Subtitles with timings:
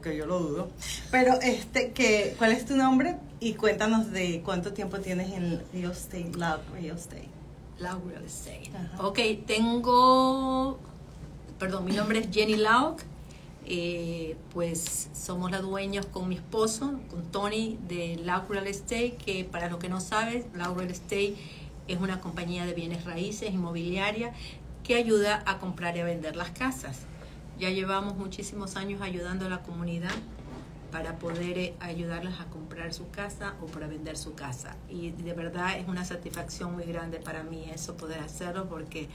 [0.00, 0.70] que yo lo dudo.
[1.10, 3.16] Pero, este, que, ¿cuál es tu nombre?
[3.40, 7.28] Y cuéntanos de cuánto tiempo tienes en Real Estate, Love Real Estate.
[7.78, 8.70] Love Real Estate.
[8.98, 10.78] Ok, tengo,
[11.58, 13.00] perdón, mi nombre es Jenny Lauk.
[13.70, 19.44] Eh, pues somos la dueños con mi esposo, con Tony de Lauk Real Estate, que
[19.44, 21.34] para los que no saben, Lauk Real Estate
[21.86, 24.32] es una compañía de bienes raíces inmobiliaria
[24.84, 27.00] que ayuda a comprar y a vender las casas.
[27.58, 30.14] Ya llevamos muchísimos años ayudando a la comunidad
[30.92, 34.76] para poder eh, ayudarles a comprar su casa o para vender su casa.
[34.88, 39.08] Y de verdad es una satisfacción muy grande para mí eso, poder hacerlo, porque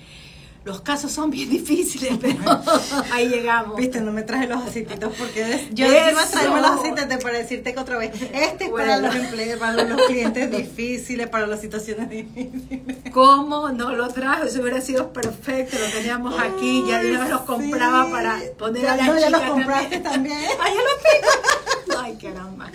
[0.66, 2.38] los casos son bien difíciles, pero
[3.12, 3.78] ahí llegamos.
[3.78, 7.74] Viste, no me traje los aceititos porque yo iba a traerme los aceites para decirte
[7.74, 12.10] que otra vez, este es para los empleados, para los clientes difíciles, para las situaciones
[12.10, 12.98] difíciles.
[13.12, 14.46] ¿Cómo no lo trajo?
[14.46, 19.08] Eso hubiera sido perfecto, lo teníamos aquí, ya yo los compraba para poner a la
[19.08, 20.38] no, ya los compraste también.
[20.60, 22.00] Ay, ya los tengo.
[22.00, 22.72] Ay, caramba.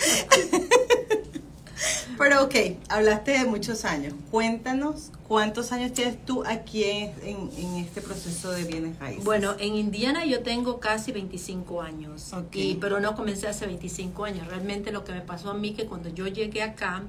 [2.19, 2.55] Pero ok,
[2.89, 4.13] hablaste de muchos años.
[4.33, 9.25] Cuéntanos cuántos años tienes tú aquí en, este proceso de bienes raíces.
[9.25, 14.49] Bueno, en Indiana yo tengo casi 25 años, y, pero no comencé hace 25 años.
[14.49, 17.05] Realmente lo que me pasó a mí que cuando yo llegué acá,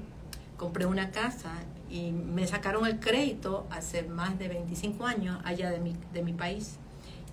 [0.56, 1.54] compré una casa
[1.90, 6.34] y me sacaron el crédito hace más de 25 años allá de mi, de mi
[6.34, 6.76] país.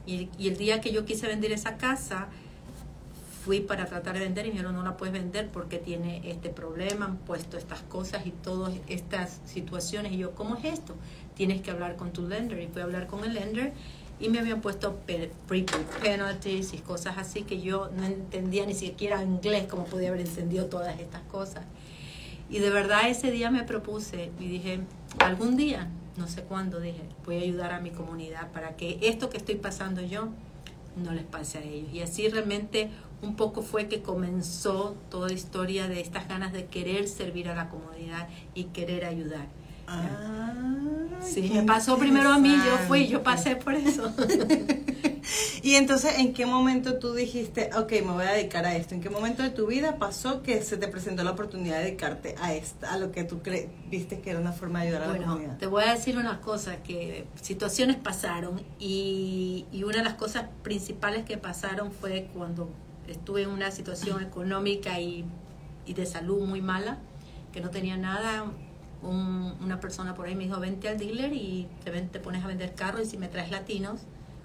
[0.08, 2.30] Y, y el día que yo quise vender esa casa,
[3.48, 6.50] fui para tratar de vender y me dijeron no la puedes vender porque tiene este
[6.50, 10.12] problema, han puesto estas cosas y todas estas situaciones.
[10.12, 10.96] Y yo, ¿cómo es esto?
[11.34, 12.60] Tienes que hablar con tu lender.
[12.62, 13.72] Y fui a hablar con el lender
[14.20, 15.66] y me habían puesto prepaid
[16.02, 20.66] penalties y cosas así que yo no entendía ni siquiera inglés cómo podía haber encendido
[20.66, 21.64] todas estas cosas.
[22.50, 24.82] Y de verdad ese día me propuse y dije,
[25.20, 29.30] algún día, no sé cuándo, dije, voy a ayudar a mi comunidad para que esto
[29.30, 30.34] que estoy pasando yo
[30.98, 31.94] no les pase a ellos.
[31.94, 32.90] Y así realmente
[33.22, 37.56] un poco fue que comenzó toda la historia de estas ganas de querer servir a
[37.56, 39.48] la comunidad y querer ayudar.
[39.90, 40.54] Ah,
[41.22, 44.12] sí, me pasó primero a mí, yo fui, yo pasé por eso.
[45.64, 48.96] y entonces, ¿en qué momento tú dijiste, ok, me voy a dedicar a esto?
[48.96, 52.36] ¿En qué momento de tu vida pasó que se te presentó la oportunidad de dedicarte
[52.42, 53.40] a esto, a lo que tú
[53.90, 55.58] viste que era una forma de ayudar a la comunidad?
[55.58, 60.48] Te voy a decir una cosa, que situaciones pasaron y, y una de las cosas
[60.64, 62.70] principales que pasaron fue cuando
[63.08, 65.26] estuve en una situación económica y,
[65.86, 66.98] de salud muy mala,
[67.54, 68.46] que no tenía nada.
[69.02, 72.76] una persona por ahí me dijo, vente al dealer y te, te pones a vender
[72.76, 74.02] carros y si me traes latinos,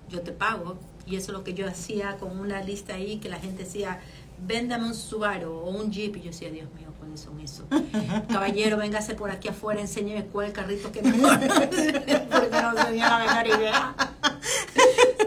[0.08, 0.78] yo te pago.
[1.06, 4.00] Y eso es lo que yo hacía con una lista ahí que la gente decía,
[4.46, 6.16] véndame un Subaru o un Jeep.
[6.16, 7.66] Y yo decía, Dios mío, ¿cuáles son eso?
[8.28, 13.18] Caballero, véngase por aquí afuera, enséñeme cuál el carrito que me Porque no tenía la
[13.18, 13.94] menor idea.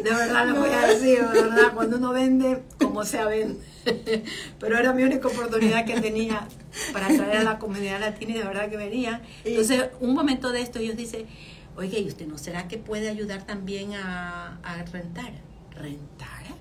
[0.03, 3.59] De verdad lo voy a decir, de verdad, cuando uno vende, como sea vende.
[4.59, 6.47] Pero era mi única oportunidad que tenía
[6.93, 9.21] para atraer a la comunidad latina y de verdad que venía.
[9.43, 11.25] Entonces, un momento de esto, ellos dicen,
[11.75, 15.31] oye, ¿y usted no será que puede ayudar también a, a rentar?
[15.71, 16.54] ¿Rentar?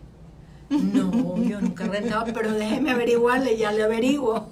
[0.71, 4.49] No, yo nunca rentaba, pero déjeme averiguarle, ya le averiguo.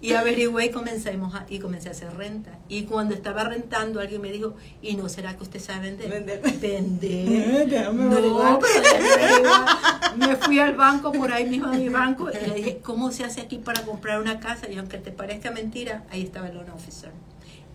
[0.00, 2.58] Y averigué y comencemos a, y comencé a hacer renta.
[2.68, 6.10] Y cuando estaba rentando, alguien me dijo, ¿y no será que usted sabe vender?
[6.10, 6.40] Vender.
[6.60, 7.94] Vender.
[7.94, 12.78] no, pero Me fui al banco, por ahí mismo a mi banco, y le dije,
[12.82, 14.68] ¿cómo se hace aquí para comprar una casa?
[14.68, 17.10] Y aunque te parezca mentira, ahí estaba el loan officer.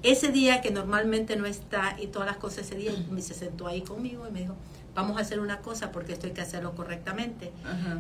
[0.07, 3.81] Ese día que normalmente no está y todas las cosas ese día, se sentó ahí
[3.81, 4.55] conmigo y me dijo,
[4.95, 7.51] vamos a hacer una cosa porque esto hay que hacerlo correctamente.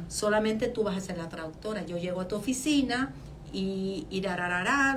[0.07, 1.85] Solamente tú vas a ser la traductora.
[1.85, 3.11] Yo llego a tu oficina,
[3.53, 4.21] y, y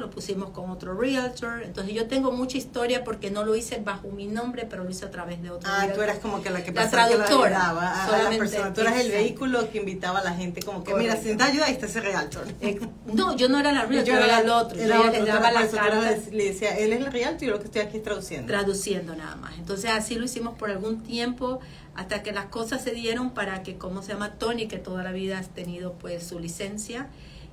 [0.01, 1.63] lo pusimos con otro realtor.
[1.63, 5.05] Entonces yo tengo mucha historia porque no lo hice bajo mi nombre, pero lo hice
[5.05, 7.71] a través de otro Ah, tú eras como que la que la traductora.
[7.71, 8.73] a, la persona.
[8.73, 11.67] Tú eras el vehículo que invitaba a la gente como que, mira, si te ayuda,
[11.67, 12.47] ahí está ese realtor.
[12.61, 14.79] Eh, no, yo no era la realtor, yo era el otro.
[14.79, 16.17] yo le daba la carta.
[16.33, 18.47] Le decía, él es el realtor y yo lo que estoy aquí traduciendo.
[18.47, 19.55] Traduciendo nada más.
[19.59, 21.61] Entonces así lo hicimos por algún tiempo
[21.95, 24.33] hasta que las cosas se dieron para que, ¿cómo se llama?
[24.35, 27.09] Tony, que toda la vida has tenido pues su licencia,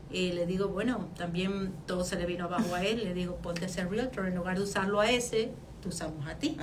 [0.09, 3.03] y le digo, bueno, también todo se le vino abajo a él.
[3.03, 4.27] Le digo, ponte a ser realtor.
[4.27, 5.51] En lugar de usarlo a ese,
[5.81, 6.57] te usamos a ti.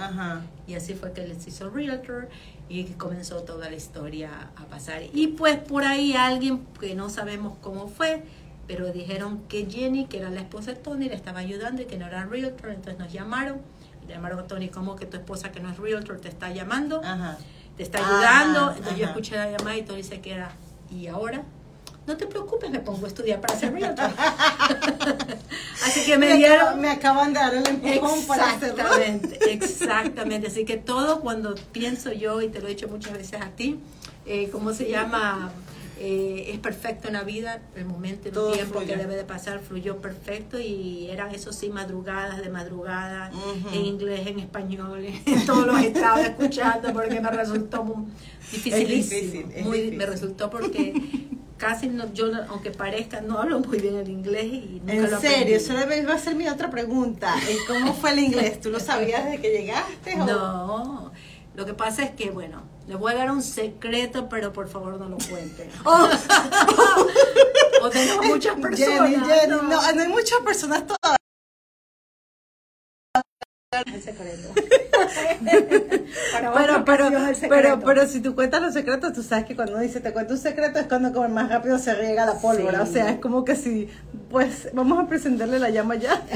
[0.66, 2.28] Y así fue que les hizo realtor
[2.68, 5.02] y comenzó toda la historia a pasar.
[5.12, 8.24] Y pues por ahí alguien que no sabemos cómo fue,
[8.66, 11.98] pero dijeron que Jenny, que era la esposa de Tony, le estaba ayudando y que
[11.98, 12.70] no era realtor.
[12.70, 13.60] Entonces nos llamaron.
[14.06, 17.02] Le llamaron a Tony, como que tu esposa que no es realtor te está llamando?
[17.76, 18.70] Te está ayudando.
[18.70, 20.50] Entonces yo escuché la llamada y Tony se queda,
[20.90, 21.42] ¿y ahora?
[22.06, 24.10] No te preocupes, me pongo a estudiar para ser realtor.
[25.84, 26.80] Así que me, dieron...
[26.80, 28.82] me acaban de dar el empujón para hacerlo.
[28.82, 30.46] Exactamente, exactamente.
[30.48, 33.78] Así que todo cuando pienso yo, y te lo he dicho muchas veces a ti,
[34.26, 35.52] eh, ¿cómo se llama?
[36.00, 38.86] Eh, es perfecto en la vida, el momento, el Todo tiempo fluye.
[38.94, 43.30] que debe de pasar fluyó perfecto y eran eso sí madrugadas de madrugada,
[43.72, 48.06] en inglés, en español, en todos los estaba escuchando porque me resultó muy
[48.50, 49.20] dificilísimo.
[49.20, 49.98] difícil, es muy- difícil.
[49.98, 50.94] Me resultó porque
[51.56, 55.20] casi no, yo, aunque parezca, no hablo muy bien el inglés y nunca En lo
[55.20, 57.34] serio, eso iba a ser mi otra pregunta.
[57.50, 58.60] ¿Y ¿Cómo fue el inglés?
[58.60, 60.20] ¿Tú lo sabías desde que llegaste?
[60.20, 61.12] o- No,
[61.54, 64.98] lo que pasa es que, bueno, les voy a dar un secreto, pero por favor
[64.98, 65.70] no lo cuenten.
[65.84, 66.08] Oh,
[67.82, 69.10] o tenemos muchas personas.
[69.10, 69.62] Jenny, Jenny, no.
[69.62, 70.84] no, no hay muchas personas.
[73.86, 74.48] El secreto.
[76.54, 77.54] Pero, pero, ocasión el secreto.
[77.62, 80.34] pero, pero si tú cuentas los secretos, tú sabes que cuando uno dice te cuento
[80.34, 82.84] un secreto es cuando como más rápido se riega la pólvora.
[82.86, 82.90] Sí.
[82.90, 83.88] O sea, es como que si,
[84.30, 86.22] pues, vamos a presentarle la llama ya.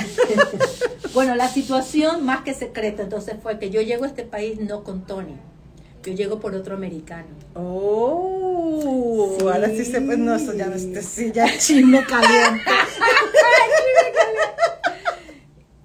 [1.15, 4.85] Bueno, la situación más que secreta entonces fue que yo llego a este país no
[4.85, 5.37] con Tony.
[6.05, 7.27] Yo llego por otro americano.
[7.55, 9.45] Oh, Sí.
[9.47, 12.63] ahora sí se pues no, eso ya no este sí, ya es chisme caliente.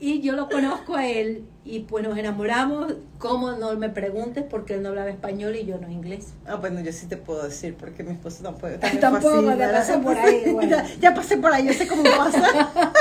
[0.05, 2.95] Y yo lo conozco a él y pues nos enamoramos.
[3.19, 4.43] ¿Cómo no me preguntes?
[4.43, 6.33] Porque él no hablaba español y yo no inglés.
[6.45, 8.73] Ah, bueno, yo sí te puedo decir porque mi esposo tampoco.
[8.99, 10.69] Tampoco, ya pasé por ahí, bueno.
[10.69, 12.71] ya, ya pasé por ahí, yo sé cómo pasa.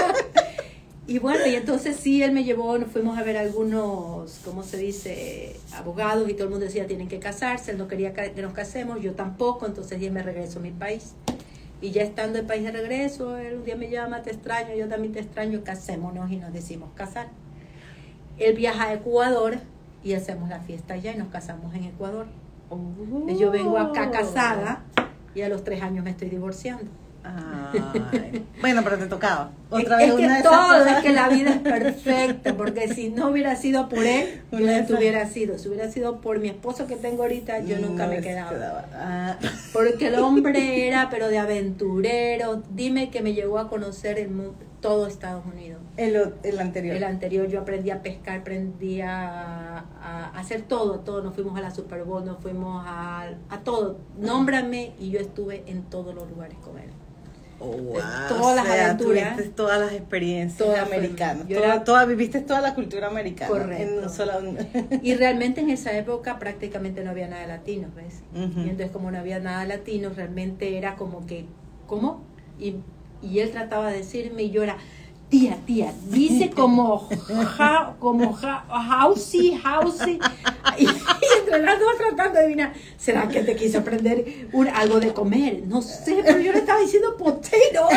[1.09, 4.77] Y bueno, y entonces sí, él me llevó, nos fuimos a ver algunos, ¿cómo se
[4.77, 5.57] dice?
[5.75, 9.03] Abogados y todo el mundo decía, tienen que casarse, él no quería que nos casemos,
[9.03, 11.15] yo tampoco, entonces ya me regreso a mi país.
[11.83, 14.89] Y ya estando en país de regreso, él un día me llama, te extraño, yo
[14.89, 17.27] también te extraño, casémonos y nos decimos casar.
[18.39, 19.59] Él viaja a Ecuador
[20.05, 22.27] y hacemos la fiesta allá y nos casamos en Ecuador.
[23.27, 24.85] Y yo vengo acá casada
[25.35, 26.89] y a los tres años me estoy divorciando.
[27.25, 29.51] Ay, bueno, pero te tocaba.
[29.71, 32.89] Otra es vez que una de esas todo, es que la vida es perfecta, porque
[32.95, 35.59] si no hubiera sido por él, yo de no hubiera sido.
[35.59, 38.85] Si hubiera sido por mi esposo que tengo ahorita, yo nunca No me les quedaba.
[38.95, 39.37] Ah,
[39.73, 42.63] Porque el hombre era, pero de aventurero.
[42.71, 45.81] Dime que me llegó a conocer el mu- todo Estados Unidos.
[45.97, 46.97] el, el anterior.
[46.97, 51.23] El anterior yo aprendí a pescar, aprendí a, a hacer todo, todo.
[51.23, 53.99] Nos fuimos a la Super Bowl, nos fuimos a, a todo.
[54.19, 56.91] Nómbrame y yo estuve en todos los lugares con él.
[57.65, 58.01] Oh, wow.
[58.29, 59.37] todas las o sea, aventuras.
[59.37, 61.49] tuviste todas las experiencias Todas fueron- americanas.
[61.49, 63.49] Toda, toda- viviste toda la cultura americana.
[63.51, 63.83] Correcto.
[63.99, 64.33] En un solo...
[65.03, 68.23] Y realmente en esa época prácticamente no había nada de latinos, ¿ves?
[68.35, 68.61] Ujú.
[68.61, 71.47] Y entonces como no había nada de latinos, realmente era como que,
[71.87, 72.23] ¿cómo?
[72.59, 72.77] Y,
[73.23, 74.77] y él trataba de decirme y yo era,
[75.29, 77.09] tía, tía, dice como,
[77.57, 80.19] ja, como, ja, housey, housey.
[80.79, 80.87] Y
[81.59, 85.63] las tratando de adivinar, ¿será que te quiso aprender algo de comer?
[85.67, 87.89] No sé, pero yo le estaba diciendo potato.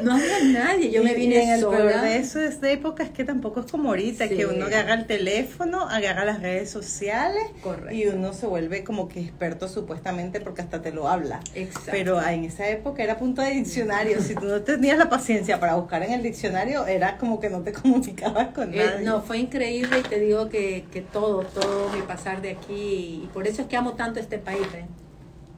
[0.04, 1.76] No había nadie, yo me vine en el sola.
[1.78, 4.36] peor de eso, de esta época, es que tampoco es como ahorita, Sí.
[4.36, 7.92] que uno agarra el teléfono, agarra las redes sociales Correcto.
[7.94, 11.40] y uno se vuelve como que experto supuestamente porque hasta te lo habla.
[11.54, 11.90] Exacto.
[11.92, 14.20] Pero ah, en esa época era punto de diccionario.
[14.22, 17.60] si tú no tenías la paciencia para buscar en el diccionario, era como que no
[17.62, 19.04] te comunicabas con Eh, nadie.
[19.06, 23.30] no, fue increíble y te digo que, que todo, todo mi pasar de aquí, y
[23.32, 24.84] por eso es que amo tanto este país, ¿eh?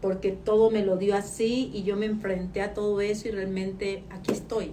[0.03, 4.03] Porque todo me lo dio así y yo me enfrenté a todo eso y realmente
[4.11, 4.73] aquí estoy.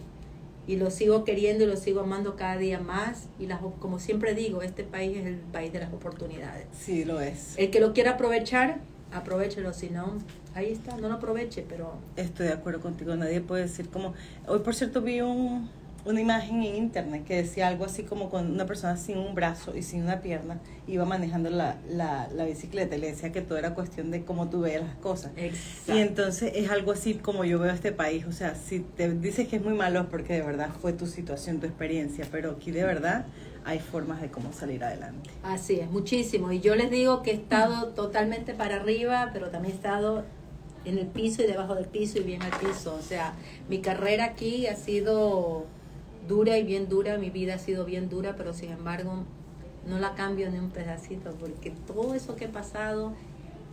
[0.68, 3.28] Y lo sigo queriendo y lo sigo amando cada día más.
[3.40, 6.66] Y las, como siempre digo, este país es el país de las oportunidades.
[6.74, 7.54] Sí, lo es.
[7.58, 8.80] El que lo quiera aprovechar,
[9.12, 9.72] aprovechelo.
[9.74, 10.18] Si no,
[10.56, 14.14] ahí está, no lo aproveche, pero Estoy de acuerdo contigo, nadie puede decir como...
[14.48, 15.70] Hoy, por cierto, vi un,
[16.10, 19.76] una imagen en internet que decía algo así como con una persona sin un brazo
[19.76, 23.58] y sin una pierna iba manejando la, la, la bicicleta y le decía que todo
[23.58, 25.32] era cuestión de cómo tú veas las cosas.
[25.38, 25.96] exacto.
[25.96, 29.48] Y entonces es algo así como yo veo este país, o sea, si te dices
[29.48, 32.72] que es muy malo es porque de verdad fue tu situación, tu experiencia, pero aquí
[32.72, 33.26] de verdad
[33.66, 35.30] hay formas de cómo salir adelante.
[35.44, 36.52] Así es, muchísimo.
[36.52, 40.24] Y yo les digo que he estado totalmente para arriba, pero también he estado
[40.86, 42.96] en el piso y debajo del piso y bien al piso.
[42.96, 43.34] O sea,
[43.68, 45.68] mi carrera aquí ha sido
[46.30, 49.26] dura y bien dura, mi vida ha sido bien dura, pero sin embargo
[49.86, 53.14] no la cambio ni un pedacito, porque todo eso que he pasado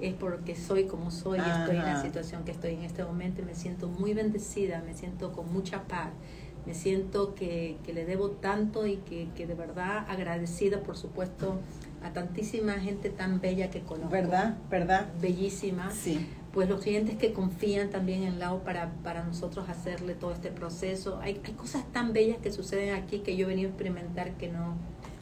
[0.00, 2.02] es porque soy como soy y estoy en la Ajá.
[2.02, 5.84] situación que estoy en este momento y me siento muy bendecida, me siento con mucha
[5.84, 6.08] paz,
[6.66, 11.60] me siento que, que le debo tanto y que, que de verdad agradecida, por supuesto,
[12.02, 14.10] a tantísima gente tan bella que conozco.
[14.10, 14.56] ¿Verdad?
[14.70, 15.06] ¿Verdad?
[15.20, 15.90] Bellísima.
[15.90, 16.26] Sí.
[16.56, 21.20] Pues los clientes que confían también en Lau para, para nosotros hacerle todo este proceso.
[21.22, 24.48] Hay, hay cosas tan bellas que suceden aquí que yo he venido a experimentar que
[24.48, 24.74] no,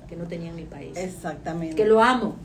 [0.09, 0.97] que no tenía en mi país.
[0.97, 1.75] Exactamente.
[1.75, 2.37] Que lo amo.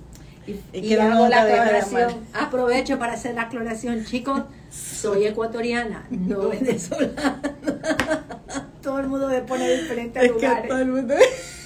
[0.48, 2.16] Y, Y y hago la de aclaración.
[2.34, 4.42] Aprovecho para hacer la aclaración, chicos.
[4.72, 7.42] Soy ecuatoriana, no venezolana.
[8.82, 10.68] todo el mundo me pone diferentes Es que lugares.
[10.68, 11.14] todo el mundo...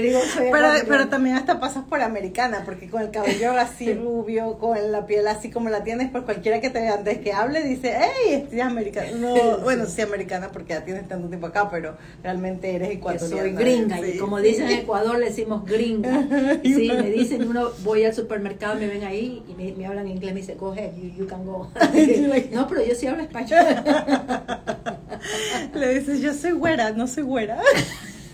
[0.00, 4.92] digo, soy Pero, también hasta pasas por americana, porque con el cabello así rubio, con
[4.92, 7.96] la piel así como la tienes, por cualquiera que te vea antes que hable, dice,
[7.98, 9.10] hey, estoy americana.
[9.12, 13.42] No, bueno, sí americana porque ya tienes tanto tiempo acá, pero realmente eres ecuatoriana.
[13.42, 16.26] soy gringa y como dicen en Ecuador le decimos gringa
[16.62, 20.34] sí me dicen uno voy al supermercado me ven ahí y me, me hablan inglés
[20.34, 21.70] me dice go ahead you, you can go
[22.52, 23.64] no pero yo sí hablo español
[25.74, 27.60] Le dices, yo soy güera, no soy güera.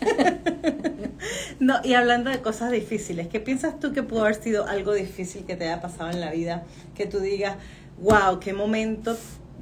[1.61, 5.45] No, y hablando de cosas difíciles, ¿qué piensas tú que pudo haber sido algo difícil
[5.45, 6.65] que te haya pasado en la vida?
[6.95, 7.57] Que tú digas,
[8.01, 9.17] wow, qué momento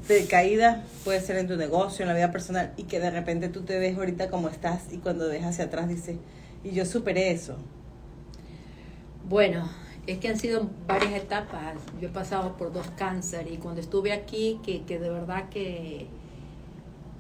[0.07, 3.49] de caída puede ser en tu negocio, en la vida personal, y que de repente
[3.49, 6.17] tú te ves ahorita como estás y cuando ves hacia atrás dices,
[6.63, 7.57] y yo superé eso.
[9.29, 9.69] Bueno,
[10.07, 11.75] es que han sido varias etapas.
[12.01, 16.07] Yo he pasado por dos cánceres y cuando estuve aquí, que, que de verdad que,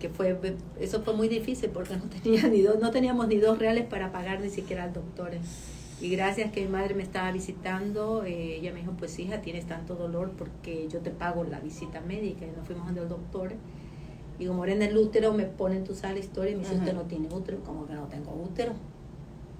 [0.06, 3.58] que fue, eso fue muy difícil porque no tenía ni dos, no teníamos ni dos
[3.58, 5.32] reales para pagar ni siquiera al doctor.
[6.00, 9.66] Y gracias que mi madre me estaba visitando, eh, ella me dijo, pues hija, tienes
[9.66, 12.44] tanto dolor porque yo te pago la visita médica.
[12.44, 13.54] Y nos fuimos donde el doctor.
[14.38, 16.74] Y como era en el útero, me ponen, tú sabes la historia, y me dice,
[16.74, 17.60] usted no tiene útero.
[17.64, 18.74] como que no tengo útero?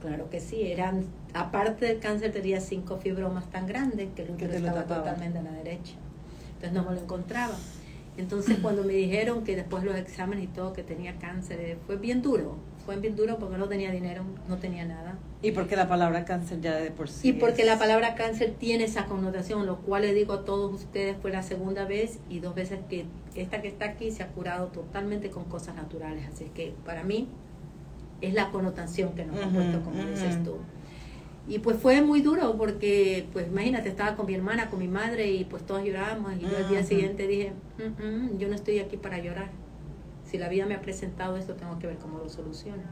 [0.03, 4.53] Claro que sí, eran, aparte del cáncer tenía cinco fibromas tan grandes que el útero
[4.53, 5.95] estaba totalmente a la derecha.
[6.57, 7.55] Entonces no me lo encontraba.
[8.17, 11.97] Entonces cuando me dijeron que después los exámenes y todo que tenía cáncer, eh, fue
[11.97, 12.57] bien duro.
[12.85, 15.19] Fue bien duro porque no tenía dinero, no tenía nada.
[15.43, 17.29] Y porque la palabra cáncer ya de por sí.
[17.29, 20.73] Y porque es- la palabra cáncer tiene esa connotación, lo cual le digo a todos
[20.73, 24.29] ustedes fue la segunda vez y dos veces que esta que está aquí se ha
[24.29, 26.25] curado totalmente con cosas naturales.
[26.33, 27.29] Así que para mí
[28.21, 30.45] es la connotación que nos ha puesto, como dices ujú.
[30.45, 30.57] tú.
[31.49, 35.31] Y pues fue muy duro porque, pues imagínate, estaba con mi hermana, con mi madre
[35.31, 38.03] y pues todos llorábamos y yo al día siguiente dije, "Mm,
[38.35, 39.51] mm, yo no estoy aquí para llorar.
[40.25, 42.83] Si la vida me ha presentado esto, tengo que ver cómo lo soluciono.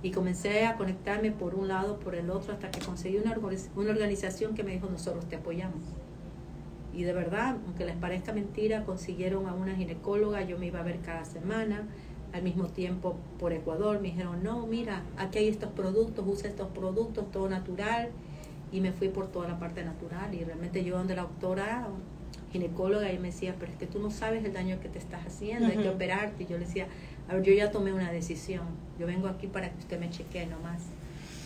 [0.00, 3.36] Y comencé a conectarme por un lado, por el otro, hasta que conseguí una,
[3.74, 5.82] una organización que me dijo, nosotros te apoyamos.
[6.94, 10.82] Y de verdad, aunque les parezca mentira, consiguieron a una ginecóloga, yo me iba a
[10.84, 11.88] ver cada semana,
[12.32, 16.68] al mismo tiempo por Ecuador, me dijeron, no, mira, aquí hay estos productos, usa estos
[16.68, 18.10] productos, todo natural,
[18.70, 21.88] y me fui por toda la parte natural, y realmente yo donde la doctora
[22.52, 25.26] ginecóloga, y me decía, pero es que tú no sabes el daño que te estás
[25.26, 26.86] haciendo, hay que operarte, y yo le decía,
[27.28, 28.64] a ver, yo ya tomé una decisión,
[28.98, 30.82] yo vengo aquí para que usted me chequee nomás,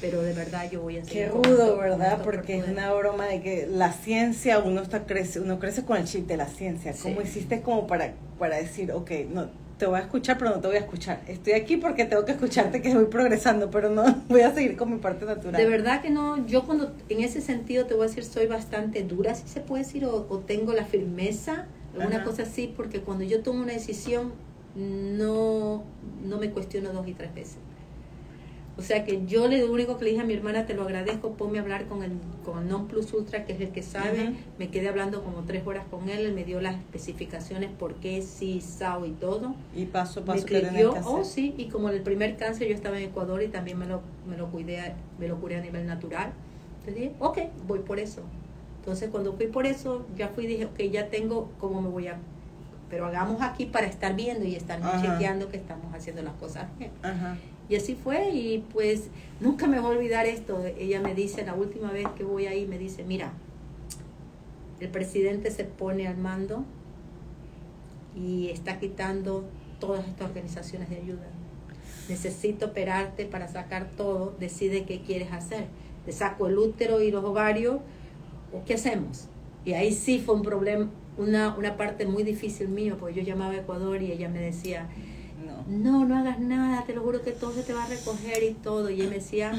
[0.00, 2.22] pero de verdad yo voy a Qué seguir con rudo, ¿verdad?
[2.24, 6.06] Porque es una broma de que la ciencia, uno está crece, uno crece con el
[6.06, 6.92] chip de la ciencia.
[7.00, 7.28] ¿Cómo Sí.
[7.28, 9.48] hiciste como para, para decir, ok, no,
[9.82, 11.24] te voy a escuchar, pero no te voy a escuchar?
[11.26, 14.92] Estoy aquí porque tengo que escucharte que voy progresando, pero no voy a seguir con
[14.92, 15.60] mi parte natural.
[15.60, 19.02] De verdad que no, yo cuando en ese sentido te voy a decir soy bastante
[19.02, 22.24] dura, si se puede decir, o, o tengo la firmeza, alguna Ajá.
[22.26, 24.34] cosa así, porque cuando yo tomo una decisión
[24.76, 25.82] no,
[26.22, 27.56] no me cuestiono dos y tres veces.
[28.78, 30.82] O sea que yo le lo único que le dije a mi hermana, te lo
[30.82, 32.12] agradezco, ponme a hablar con el,
[32.44, 34.32] con el Non Plus Ultra, que es el que sabe.
[34.58, 38.22] Me quedé hablando como tres horas con él, él me dio las especificaciones, por qué,
[38.22, 41.68] sí, sao y todo Y paso a me paso tenés escribió, que oh sí, y
[41.68, 44.50] como en el primer cáncer yo estaba en Ecuador y también me lo, me lo
[44.50, 46.32] cuidé, a- me lo curé a nivel natural.
[46.80, 48.22] Entonces dije, ok, voy por eso.
[48.80, 52.08] Entonces cuando fui por eso, ya fui y dije, ok, ya tengo cómo me voy
[52.08, 52.16] a...
[52.90, 56.90] Pero hagamos aquí para estar viendo y estar chequeando que estamos haciendo las cosas bien.
[57.02, 57.36] Ajá.
[57.68, 59.08] Y así fue y pues
[59.40, 60.64] nunca me voy a olvidar esto.
[60.78, 63.32] Ella me dice, la última vez que voy ahí, me dice, mira,
[64.80, 66.64] el presidente se pone al mando
[68.16, 69.44] y está quitando
[69.78, 71.28] todas estas organizaciones de ayuda.
[72.08, 75.66] Necesito operarte para sacar todo, decide qué quieres hacer.
[76.04, 77.76] Te saco el útero y los ovarios,
[78.52, 79.28] o qué hacemos.
[79.64, 83.52] Y ahí sí fue un problema, una, una parte muy difícil mío, porque yo llamaba
[83.52, 84.88] a Ecuador y ella me decía,
[85.68, 86.04] No.
[86.04, 88.90] no, hagas nada, te lo juro que todo se te va a recoger y todo.
[88.90, 89.52] Y él me decía,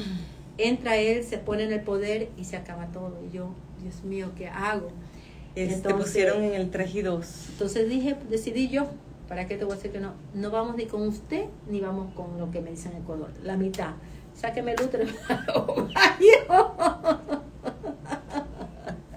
[0.58, 3.18] entra él, se pone en el poder y se acaba todo.
[3.28, 3.50] Y yo,
[3.82, 4.88] Dios mío, ¿qué hago?
[5.54, 7.46] Es- te Entonces- pusieron en el 3 y 2.
[7.52, 8.86] Entonces dije, decidí yo,
[9.28, 10.12] ¿para qué te voy a decir que no?
[10.34, 13.30] No vamos ni con usted, ni vamos con lo que me dicen en Ecuador.
[13.42, 13.92] La mitad.
[14.34, 15.04] Sáqueme el útero.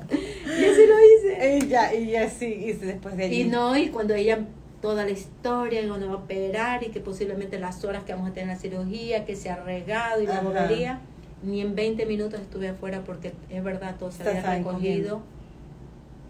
[0.10, 1.58] y así lo hice.
[1.58, 3.42] Y ya, y ya sí, y después de allí.
[3.42, 4.40] Y no, y cuando ella,
[4.82, 8.30] toda la historia, y cuando va a operar, y que posiblemente las horas que vamos
[8.30, 11.00] a tener la cirugía, que se ha regado y la bobería,
[11.44, 15.22] ni en 20 minutos estuve afuera porque es verdad, todo se había recogido.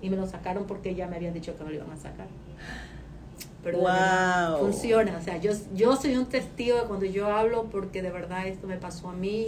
[0.02, 2.28] Y me lo sacaron porque ya me habían dicho que me lo iban a sacar.
[3.64, 4.60] Pero Wow.
[4.60, 5.18] funciona.
[5.18, 8.68] O sea, yo, yo soy un testigo de cuando yo hablo porque de verdad esto
[8.68, 9.48] me pasó a mí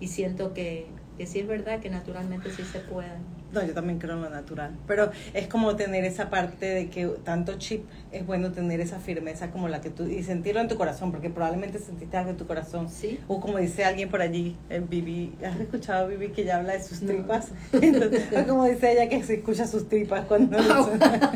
[0.00, 0.86] y siento que,
[1.16, 3.08] que sí es verdad que naturalmente sí se puede.
[3.52, 4.72] No, yo también creo en lo natural.
[4.88, 9.50] Pero es como tener esa parte de que tanto chip es bueno tener esa firmeza
[9.50, 10.04] como la que tú.
[10.08, 12.90] y sentirlo en tu corazón, porque probablemente sentiste algo en tu corazón.
[12.90, 13.20] Sí.
[13.28, 15.32] O como dice alguien por allí, en Vivi.
[15.44, 17.12] ¿Has escuchado a Vivi que ella habla de sus No.
[17.12, 17.48] tripas?
[17.72, 20.58] Entonces, o como dice ella que se escucha sus tripas cuando.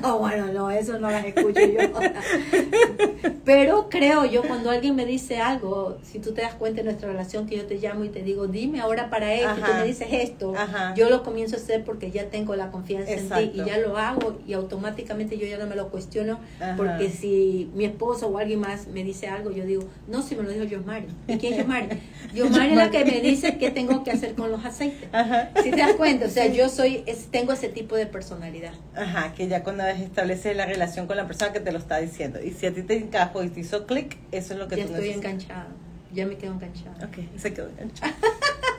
[0.02, 1.80] Ah, bueno, no, eso no las escucho yo.
[3.44, 7.08] Pero creo yo cuando alguien me dice algo, si tú te das cuenta de nuestra
[7.10, 10.08] relación que yo te llamo y te digo, dime ahora para esto, tú me dices
[10.10, 10.94] esto, Ajá.
[10.94, 13.96] yo lo comienzo a hacer porque ya tengo la confianza en ti y ya lo
[13.98, 16.74] hago y automáticamente yo ya no me lo cuestiono Ajá.
[16.76, 20.42] porque si mi esposo o alguien más me dice algo, yo digo, no, si me
[20.42, 21.06] lo dijo Yosmari.
[21.28, 21.88] ¿Y quién es Yosmari?
[22.34, 25.08] Yosmari es la que me dice qué tengo que hacer con los aceites.
[25.12, 25.50] Ajá.
[25.62, 28.72] Si te das cuenta, o sea, yo soy, es- tengo ese tipo de personalidad.
[28.94, 32.40] Ajá, que ya cuando estableces la relación con la persona que te lo está diciendo.
[32.42, 34.86] Y si a ti te encajó y te hizo clic, eso es lo que Ya
[34.86, 35.32] tú estoy necesitas.
[35.32, 35.66] enganchada.
[36.12, 37.06] Ya me quedo enganchada.
[37.06, 38.12] Ok, se quedó enganchado.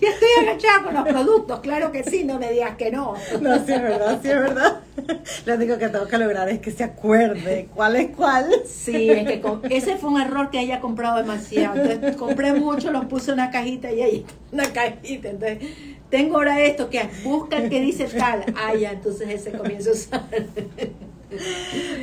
[0.00, 3.14] Ya estoy enganchada con los productos, claro que sí, no me digas que no.
[3.40, 4.80] No, sí es verdad, sí es verdad.
[5.46, 8.50] Lo único que tengo que lograr es que se acuerde cuál es cuál.
[8.66, 11.80] Sí, es que ese fue un error que haya comprado demasiado.
[11.80, 15.28] Entonces compré mucho, los puse en una cajita y ahí una cajita.
[15.28, 15.58] Entonces,
[16.10, 18.44] tengo ahora esto que busca el que dice tal.
[18.56, 20.24] Ah, ya, entonces ese comienzo a usar.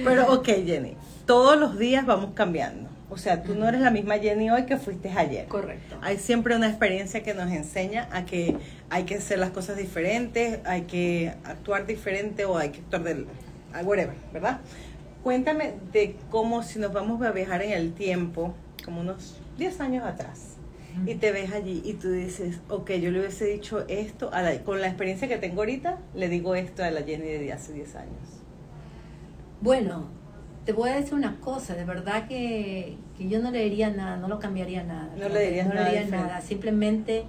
[0.04, 2.90] Pero ok, Jenny, todos los días vamos cambiando.
[3.16, 5.48] O sea, tú no eres la misma Jenny hoy que fuiste ayer.
[5.48, 5.96] Correcto.
[6.02, 8.58] Hay siempre una experiencia que nos enseña a que
[8.90, 13.26] hay que hacer las cosas diferentes, hay que actuar diferente o hay que actuar del
[13.74, 14.60] ah, whatever, ¿verdad?
[15.24, 18.54] Cuéntame de cómo si nos vamos a viajar en el tiempo,
[18.84, 20.58] como unos 10 años atrás,
[21.06, 24.60] y te ves allí y tú dices, ok, yo le hubiese dicho esto, a la-
[24.64, 27.96] con la experiencia que tengo ahorita, le digo esto a la Jenny de hace 10
[27.96, 28.42] años.
[29.62, 30.10] Bueno,
[30.66, 34.18] te voy a decir una cosa, de verdad que, que yo no le diría nada,
[34.18, 35.10] no lo cambiaría nada.
[35.18, 36.28] No le dirías no nada le diría diferente.
[36.30, 37.26] nada, simplemente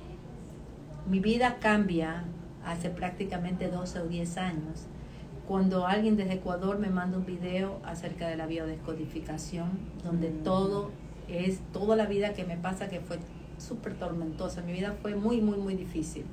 [1.09, 2.25] mi vida cambia
[2.65, 4.87] hace prácticamente 12 o 10 años.
[5.47, 9.69] Cuando alguien desde Ecuador me manda un video acerca de la biodescodificación,
[10.03, 10.43] donde Mm.
[10.43, 10.91] todo
[11.29, 13.19] es, toda la vida que me pasa que fue
[13.59, 16.25] súper tormentosa, mi vida fue muy, muy, muy difícil.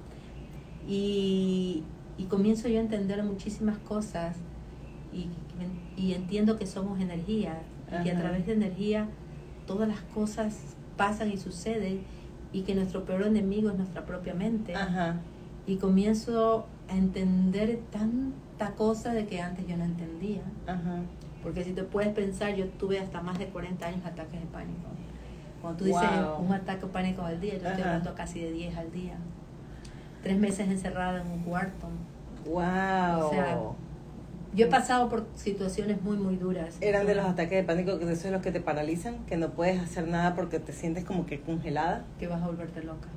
[0.88, 1.84] Y,
[2.18, 4.36] y comienzo yo a entender muchísimas cosas
[5.14, 5.30] y,
[5.96, 7.60] y entiendo que somos energía
[8.00, 9.08] y que a través de energía
[9.68, 12.02] todas las cosas pasan y suceden
[12.52, 14.76] y que nuestro peor enemigo es nuestra propia mente.
[14.76, 15.18] Ajá.
[15.66, 20.42] Y comienzo a entender tanta cosa de que antes yo no entendía.
[20.68, 21.02] Ajá.
[21.42, 24.88] Porque si te puedes pensar, yo tuve hasta más de 40 años ataques de pánico.
[25.62, 26.46] Cuando tú dices Wow.
[26.46, 29.18] un ataque de pánico al día, yo estoy hablando casi de 10 al día.
[30.22, 31.88] Tres meses encerrada en un cuarto.
[32.46, 33.26] Wow.
[33.26, 33.60] O sea,
[34.56, 36.78] Yo he pasado por situaciones muy, muy duras.
[36.80, 39.82] Eran de los ataques de pánico, que de los que te paralizan, que no puedes
[39.82, 42.06] hacer nada porque te sientes como que congelada.
[42.20, 43.08] Que vas a volverte loca.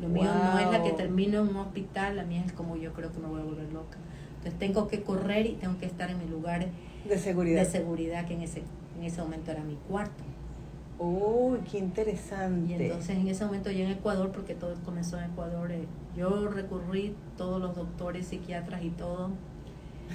[0.00, 2.92] Lo mío no es la que termino en un hospital, la mía es como yo
[2.92, 3.98] creo que me voy a volver loca.
[4.38, 6.66] Entonces tengo que correr y tengo que estar en mi lugar
[7.08, 7.60] De seguridad.
[7.62, 8.62] de seguridad, que en ese,
[8.98, 10.24] en ese momento era mi cuarto.
[10.98, 12.72] Uy, qué interesante.
[12.72, 16.48] Y entonces en ese momento ya en Ecuador, porque todo comenzó en Ecuador, eh, yo
[16.48, 19.30] recurrí todos los doctores, psiquiatras y todo.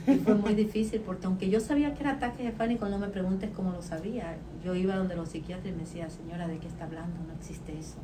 [0.08, 3.08] Y fue muy difícil porque aunque yo sabía que era ataque de pánico, no me
[3.08, 4.38] preguntes cómo lo sabía.
[4.64, 7.16] Yo iba donde los psiquiatras y me decía, señora, ¿de qué está hablando?
[7.28, 7.98] No existe eso.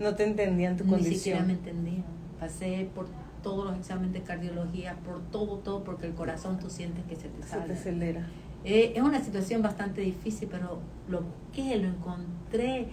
[0.00, 1.14] no te entendían tu Ni condición.
[1.18, 2.04] siquiera me entendían.
[2.40, 3.06] Pasé por
[3.42, 7.28] todos los exámenes de cardiología, por todo, todo, porque el corazón tú sientes que se
[7.28, 7.66] te Se sale.
[7.66, 8.26] te acelera.
[8.64, 12.86] Eh, es una situación bastante difícil, pero lo busqué, lo encontré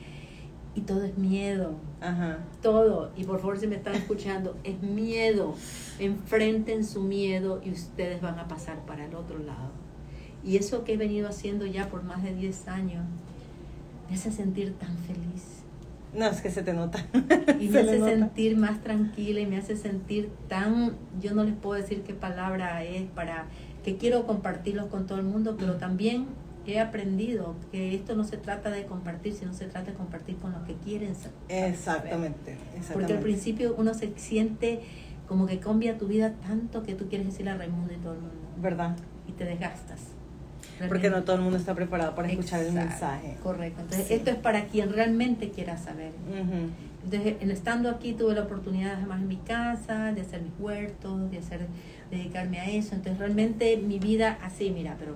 [0.80, 2.38] y todo es miedo, Ajá.
[2.62, 3.12] todo.
[3.18, 5.54] Y por favor, si me están escuchando, es miedo.
[6.00, 9.72] Enfrenten su miedo y ustedes van a pasar para el otro lado.
[10.44, 13.04] Y eso que he venido haciendo ya por más de 10 años
[14.10, 15.44] me hace sentir tan feliz
[16.16, 17.06] No, es que se te nota.
[17.60, 21.44] y Se me le hace sentir más tranquila y me hace sentir tan, yo no
[21.44, 23.46] les puedo decir qué palabra es para
[23.84, 26.26] que quiero compartirlos con todo el mundo, pero también
[26.66, 30.52] he aprendido que esto no se trata de compartir, sino se trata de compartir con
[30.52, 31.70] los que quieren sa- saber.
[31.74, 32.52] Exactamente.
[32.52, 32.94] exactamente.
[32.94, 34.82] Porque al principio uno se siente
[35.28, 38.20] como que cambia tu vida tanto que tú quieres decirle a Raimundo y todo el
[38.20, 38.96] mundo ¿Verdad?
[39.28, 40.00] y te desgastas.
[40.88, 43.38] Porque no todo el mundo está preparado para escuchar el Exacto, mensaje.
[43.44, 43.82] Correcto.
[43.82, 44.14] Entonces, Sí.
[44.14, 46.12] esto es para quien realmente quiera saber.
[46.30, 46.70] Ujú.
[47.04, 51.32] Entonces, en estando aquí tuve la oportunidad además en mi casa, de hacer mis huertos,
[51.32, 51.68] de hacer,
[52.12, 52.96] dedicarme a eso.
[52.96, 55.16] Entonces, realmente mi vida así, mira, pero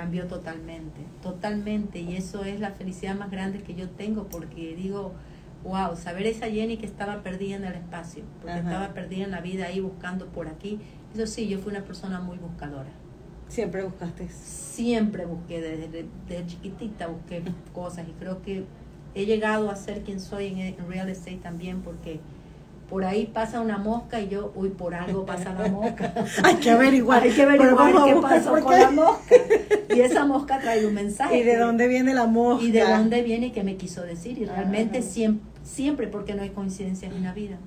[0.00, 2.00] cambió totalmente, totalmente.
[2.00, 5.12] Y eso es la felicidad más grande que yo tengo porque digo,
[5.62, 8.70] wow, saber esa Jenny que estaba perdida en el espacio, porque Ajá.
[8.70, 10.80] estaba perdida en la vida ahí buscando por aquí.
[11.12, 12.88] Eso sí, yo fui una persona muy buscadora.
[13.48, 14.28] Siempre buscaste.
[14.30, 17.42] Siempre busqué, desde, desde chiquitita busqué
[17.74, 18.64] cosas y creo que
[19.14, 22.20] he llegado a ser quien soy en, en real estate también porque
[22.90, 26.12] por ahí pasa una mosca y yo, uy, por algo pasa la mosca.
[26.42, 27.22] Hay que averiguar.
[27.22, 29.34] Hay que averiguar qué pasó con la mosca.
[29.94, 31.38] Y esa mosca trae un mensaje.
[31.38, 32.64] ¿Y de dónde viene la mosca?
[32.64, 34.38] Y de dónde viene y qué me quiso decir.
[34.38, 37.58] Y realmente siempre, siempre, porque no hay coincidencias en la vida.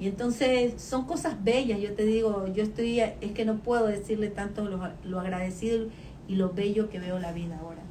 [0.00, 4.28] Y entonces son cosas bellas, yo te digo, yo estoy, es que no puedo decirle
[4.28, 5.86] tanto lo, lo agradecido
[6.26, 7.82] y lo bello que veo la vida ahora.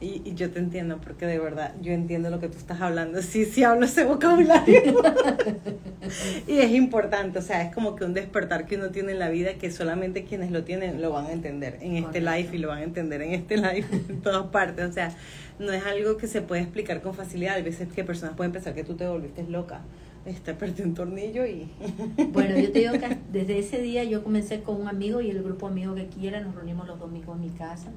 [0.00, 3.20] Y, y, yo te entiendo, porque de verdad yo entiendo lo que tú estás hablando.
[3.30, 4.80] Sí, sí hablo ese vocabulario.
[6.48, 9.28] y es importante, o sea, es como que un despertar que uno tiene en la
[9.28, 12.68] vida que solamente quienes lo tienen lo van a entender en este live y lo
[12.68, 14.88] van a entender en este live en todas partes.
[14.88, 15.14] O sea,
[15.58, 17.56] no es algo que se puede explicar con facilidad.
[17.56, 19.82] Hay veces que personas pueden pensar que tú te volviste loca.
[20.24, 21.70] Este, perdí un tornillo y...
[22.32, 25.42] bueno, yo te digo que desde ese día yo comencé con un amigo y el
[25.42, 27.90] grupo amigo que quiera, nos reunimos los domingos en mi casa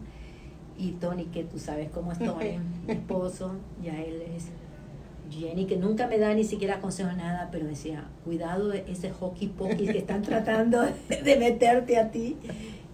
[0.78, 4.50] y Tony, que tú sabes cómo es Tony, mi esposo, ya él es
[5.32, 9.88] Jenny, que nunca me da ni siquiera consejo nada, pero decía, cuidado ese hockey pokey
[9.88, 12.38] que están tratando de meterte a ti.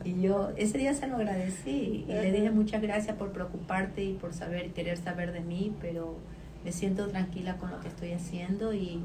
[0.05, 4.13] Y yo ese día se lo agradecí y le dije muchas gracias por preocuparte y
[4.13, 6.15] por saber y querer saber de mí, pero
[6.63, 9.01] me siento tranquila con lo que estoy haciendo y,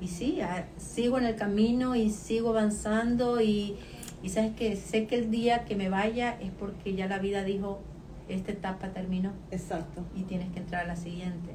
[0.00, 0.40] y sí,
[0.76, 3.76] sigo en el camino y sigo avanzando y,
[4.22, 7.42] y sabes que sé que el día que me vaya es porque ya la vida
[7.42, 7.80] dijo,
[8.28, 9.32] esta etapa terminó.
[9.50, 10.02] Exacto.
[10.16, 11.50] Y tienes que entrar a la siguiente.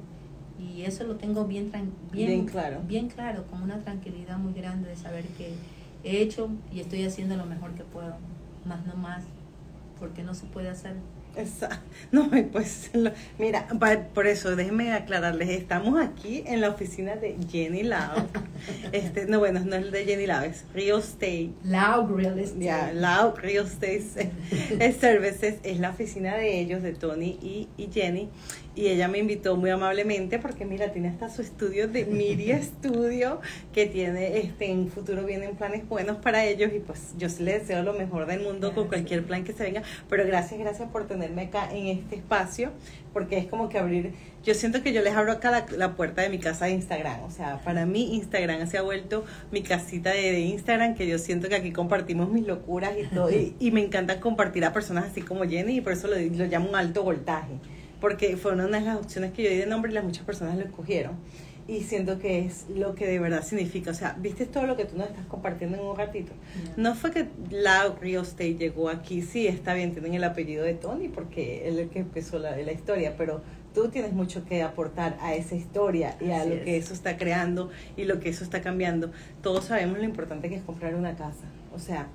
[0.59, 1.71] Y eso lo tengo bien,
[2.11, 2.81] bien, claro.
[2.85, 5.53] Bien claro, con una tranquilidad muy grande de saber que
[6.03, 8.15] he hecho y estoy haciendo lo mejor que puedo.
[8.65, 9.23] Más no más,
[9.99, 10.97] porque no se puede hacer
[12.11, 12.91] no, pues,
[13.37, 13.67] mira,
[14.13, 18.27] por eso déjenme aclararles, estamos aquí en la oficina de Jenny Lau.
[18.91, 21.51] Este, no, bueno, no es de Jenny Lau, es Real Estate.
[21.63, 22.65] Lau Real Estate.
[22.65, 24.31] Ya, Lau Real Estate
[24.99, 28.29] Services es la oficina de ellos, de Tony y, y Jenny
[28.79, 33.41] y ella me invitó muy amablemente porque mira, tiene hasta su estudio de Miria Studio
[33.73, 37.83] que tiene, este, en futuro vienen planes buenos para ellos y pues yo les deseo
[37.83, 41.41] lo mejor del mundo con cualquier plan que se venga, pero gracias, gracias por tenerme
[41.43, 42.71] acá en este espacio
[43.11, 44.13] porque es como que abrir,
[44.45, 47.31] yo siento que yo les abro acá la, puerta de mi casa de Instagram, o
[47.31, 51.55] sea, para mí Instagram se ha vuelto mi casita de, Instagram que yo siento que
[51.55, 53.29] aquí compartimos mis locuras y todo.
[53.59, 56.69] Y, me encanta compartir a personas así como Jenny y por eso lo, lo llamo
[56.69, 57.59] un alto voltaje
[57.99, 60.57] porque fue una de las opciones que yo di de nombre y las muchas personas
[60.57, 61.17] lo escogieron.
[61.67, 63.91] Y siento que es lo que de verdad significa.
[63.91, 66.31] O sea, ¿viste todo lo que tú nos estás compartiendo en un ratito?
[66.77, 69.21] No fue que la Real Estate llegó aquí.
[69.21, 72.57] Sí, está bien, tienen el apellido de Tony porque él es el que empezó la,
[72.57, 73.41] la historia, pero
[73.75, 77.69] tú tienes mucho que aportar a esa historia y a lo que eso está creando
[77.95, 79.11] y lo que eso está cambiando.
[79.43, 81.45] Todos sabemos lo importante que es comprar una casa.
[81.71, 82.07] O sea,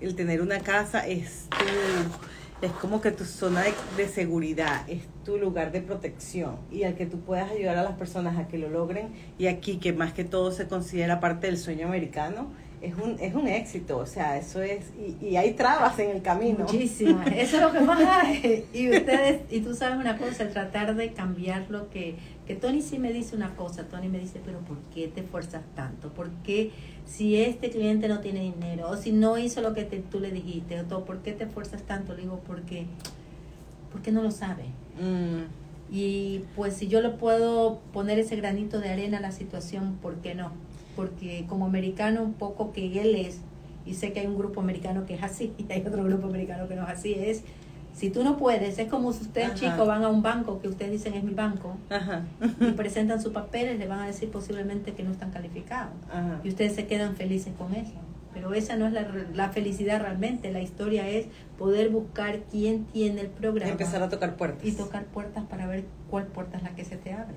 [0.00, 2.26] el tener una casa es tu
[2.62, 3.64] es como que tu zona
[3.96, 7.98] de, seguridad, es tu lugar de protección y al que tú puedas ayudar a las
[7.98, 9.08] personas a que lo logren
[9.38, 12.46] y aquí que más que todo se considera parte del sueño americano,
[12.80, 16.22] es un, es un éxito, o sea, eso es, y, y hay trabas en el
[16.22, 16.60] camino.
[16.60, 18.66] Muchísimas, eso es lo que más hay.
[18.72, 22.14] Y ustedes, y tú sabes una cosa, el tratar de cambiar lo que,
[22.46, 25.62] que Tony sí me dice una cosa, Tony me dice, pero ¿por qué te esfuerzas
[25.74, 26.10] tanto?
[26.10, 26.70] ¿Por qué
[27.04, 28.90] si este cliente no tiene dinero?
[28.90, 32.14] O si no hizo lo que tú le dijiste, o ¿por qué te esfuerzas tanto?
[32.14, 32.86] Le digo, porque,
[33.90, 34.66] porque no lo sabe.
[35.00, 35.94] Mm.
[35.94, 40.16] Y pues si yo le puedo poner ese granito de arena a la situación, ¿por
[40.16, 40.50] qué no?
[40.96, 43.38] porque como americano un poco que él es,
[43.84, 46.66] y sé que hay un grupo americano que es así, y hay otro grupo americano
[46.66, 47.44] que no es así, es,
[47.94, 50.90] si tú no puedes, es como si ustedes chicos van a un banco que ustedes
[50.90, 51.76] dicen es mi banco,
[52.60, 55.94] y presentan sus papeles, le van a decir posiblemente que no están calificados,
[56.42, 57.94] y ustedes se quedan felices con eso.
[58.36, 63.22] Pero esa no es la, la, felicidad realmente, la historia es poder buscar quién tiene
[63.22, 63.72] el programa.
[63.72, 64.62] Empezar a tocar puertas.
[64.62, 67.34] Y tocar puertas para ver cuál puerta es la que se te abre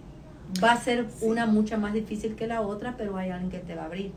[0.64, 3.76] va a ser una mucha más difícil que la otra, pero hay alguien que te
[3.76, 4.12] va a abrir.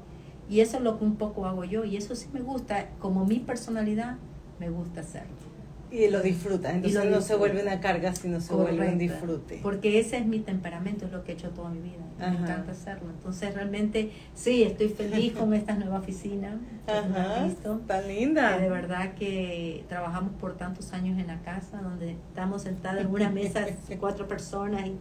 [0.49, 1.85] Y eso es lo que un poco hago yo.
[1.85, 4.17] Y eso sí me gusta, como mi personalidad,
[4.59, 5.52] me gusta hacerlo.
[5.93, 9.61] Y lo disfrutas, entonces no se vuelve una carga, sino se vuelve un disfrute.
[9.63, 12.03] Porque ese es mi temperamento, es lo que he hecho toda mi vida.
[12.19, 13.11] Me encanta hacerlo.
[13.11, 16.59] Entonces realmente sí, estoy feliz con esta nueva oficina.
[16.87, 18.59] Ajá, está linda.
[18.59, 23.29] de verdad que trabajamos por tantos años en la casa, donde estamos sentados en una
[23.29, 23.67] mesa
[24.01, 24.97] cuatro personas y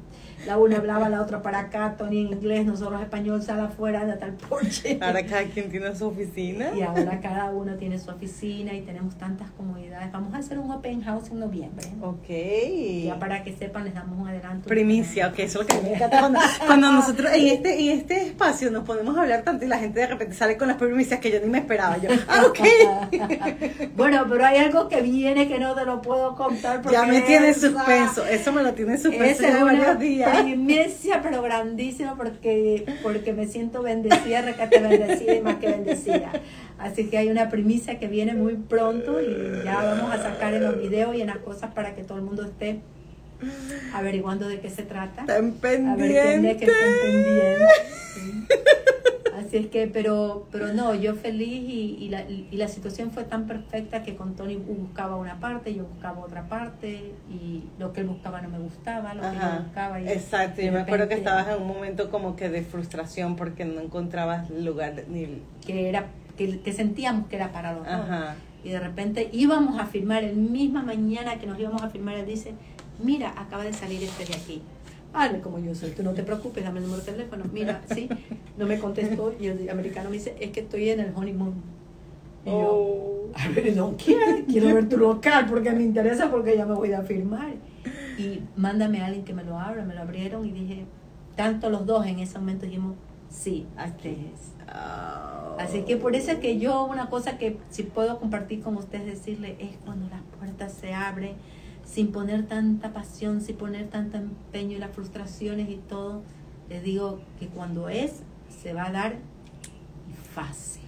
[0.45, 4.17] la una hablaba, la otra para acá, Tony en inglés, nosotros español, sala afuera de
[4.17, 4.99] tal porche.
[5.01, 6.71] Ahora cada quien tiene su oficina.
[6.75, 10.11] Y ahora cada uno tiene su oficina y tenemos tantas comodidades.
[10.11, 11.85] Vamos a hacer un open house en noviembre.
[12.01, 12.27] Ok.
[13.05, 14.67] Ya para que sepan, les damos un adelanto.
[14.67, 16.19] Primicia, ok, eso es lo que me encanta.
[16.19, 19.99] Cuando, cuando nosotros en este, en este espacio nos podemos hablar tanto y la gente
[19.99, 21.97] de repente sale con las primicias que yo ni me esperaba.
[21.99, 22.59] Yo, ah, ok.
[23.95, 26.81] bueno, pero hay algo que viene que no te lo puedo contar.
[26.81, 30.41] Porque ya me tiene suspenso, eso me lo tiene suspenso es ya varios días.
[30.41, 36.31] primicia, pero grandísima, porque, porque me siento bendecida, recate bendecida y más que bendecida.
[36.81, 40.63] Así que hay una primicia que viene muy pronto y ya vamos a sacar en
[40.71, 42.81] los videos y en las cosas para que todo el mundo esté
[43.93, 45.21] averiguando de qué se trata.
[45.21, 46.69] Están que pendientes.
[48.13, 48.47] Sí.
[49.37, 53.23] Así es que, pero, pero no, yo feliz y, y, la, y la situación fue
[53.23, 58.01] tan perfecta que con Tony buscaba una parte, yo buscaba otra parte y lo que
[58.01, 60.01] él buscaba no me gustaba, lo que yo Ajá, buscaba.
[60.01, 63.65] Y exacto, yo me acuerdo que estabas en un momento como que de frustración porque
[63.65, 65.41] no encontrabas lugar ni...
[65.65, 66.05] Que, era,
[66.37, 67.93] que, que sentíamos que era para los dos.
[67.93, 68.35] Ajá.
[68.63, 72.25] Y de repente íbamos a firmar, el misma mañana que nos íbamos a firmar, él
[72.25, 72.53] dice,
[73.03, 74.61] mira, acaba de salir este de aquí.
[75.13, 77.43] Vale, como yo soy, tú no te preocupes, dame el número de teléfono.
[77.51, 78.07] Mira, sí,
[78.57, 81.53] no me contestó y el americano me dice, es que estoy en el honeymoon.
[82.45, 83.29] Y yo, Oh.
[83.35, 86.91] a ver, no quiero, quiero ver tu local porque me interesa porque ya me voy
[86.93, 87.53] a firmar.
[88.17, 90.85] Y mándame a alguien que me lo abra, me lo abrieron y dije,
[91.35, 92.95] tanto los dos en ese momento dijimos,
[93.29, 94.53] sí, este es.
[94.73, 99.05] Así que por eso es que yo una cosa que si puedo compartir con ustedes,
[99.05, 101.35] decirle, es cuando las puertas se abren
[101.85, 106.23] sin poner tanta pasión, sin poner tanto empeño y las frustraciones y todo,
[106.69, 108.21] les digo que cuando es,
[108.61, 109.15] se va a dar
[110.09, 110.83] y fácil,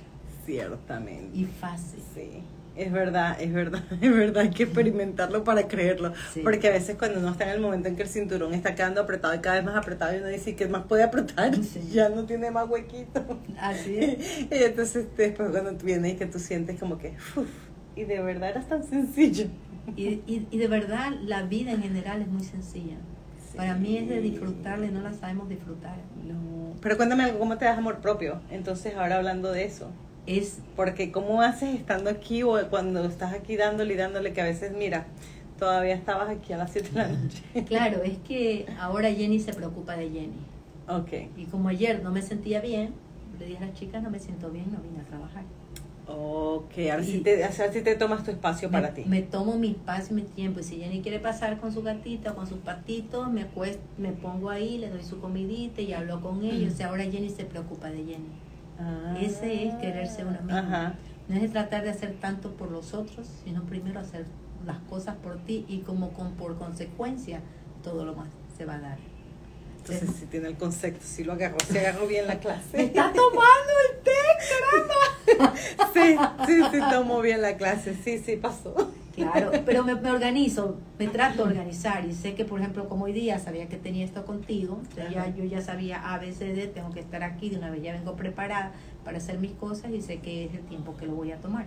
[0.45, 1.37] Ciertamente.
[1.37, 2.01] y fácil.
[2.13, 2.41] Sí,
[2.75, 6.13] es verdad, es verdad, es verdad, hay que experimentarlo para creerlo.
[6.33, 6.41] Sí.
[6.43, 9.01] Porque a veces cuando uno está en el momento en que el cinturón está quedando
[9.01, 11.81] apretado y cada vez más apretado y uno dice que más puede apretar, Sí.
[11.91, 13.39] ya no tiene más huequito.
[13.59, 14.41] Así es.
[14.51, 17.47] Y entonces después cuando tú vienes y que tú sientes como que, "Uf,
[17.95, 19.45] y de verdad era tan sencillo.
[19.95, 22.95] Y, y, y de verdad la vida en general es muy sencilla.
[23.55, 25.97] Para mí es de disfrutarla y no la sabemos disfrutar.
[26.25, 26.73] No.
[26.81, 28.41] Pero cuéntame algo, ¿cómo te das amor propio?
[28.49, 29.91] Entonces ahora hablando de eso.
[30.25, 34.45] Es Porque cómo haces estando aquí o cuando estás aquí dándole y dándole que a
[34.45, 35.05] veces, mira,
[35.59, 37.43] todavía estabas aquí a las 7 de la noche.
[37.67, 40.33] claro, es que ahora Jenny se preocupa de Jenny.
[40.87, 41.29] Ok.
[41.37, 42.93] Y como ayer no me sentía bien,
[43.39, 45.43] le dije a las chicas, no me siento bien, no vine a trabajar.
[46.05, 49.03] Ok, ahora sí Y- te, sí te tomas tu espacio para me, ti.
[49.07, 50.59] me tomo mi espacio y mi tiempo.
[50.59, 54.11] Y si Jenny quiere pasar con su gatita o con sus patitos, me, acuest- me
[54.11, 56.77] pongo ahí, le doy su comidita y hablo con ellos.
[56.79, 58.27] Y ahora Jenny se preocupa de Jenny.
[58.79, 59.15] Ah.
[59.21, 60.57] Ese es quererse uno mismo.
[60.57, 60.93] Ajá.
[61.27, 64.25] No es tratar de hacer tanto por los otros, sino primero hacer
[64.65, 67.41] las cosas por ti y como con, por consecuencia
[67.83, 68.97] todo lo más se va a dar.
[69.77, 72.83] Entonces sí tiene el concepto, sí lo agarró, se agarró bien la ¡Me clase.
[72.83, 75.53] está tomando el té, caramba!
[75.93, 78.91] Sí, sí, sí tomó bien la clase, sí, sí pasó.
[79.13, 83.05] Claro, pero me, me organizo, me trato de organizar y sé que, por ejemplo, como
[83.05, 86.67] hoy día sabía que tenía esto contigo, ya, yo ya sabía A, B, C, D,
[86.67, 88.71] tengo que estar aquí, de una vez ya vengo preparada
[89.03, 91.65] para hacer mis cosas y sé que es el tiempo que lo voy a tomar.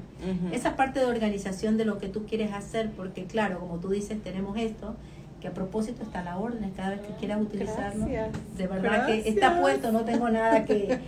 [0.53, 4.23] Esa parte de organización de lo que tú quieres hacer, porque claro, como tú dices,
[4.23, 4.97] tenemos esto,
[5.47, 8.59] que a propósito está la orden, cada vez que quieras utilizarlo, Gracias.
[8.59, 10.99] de verdad que está puesto, no tengo nada que,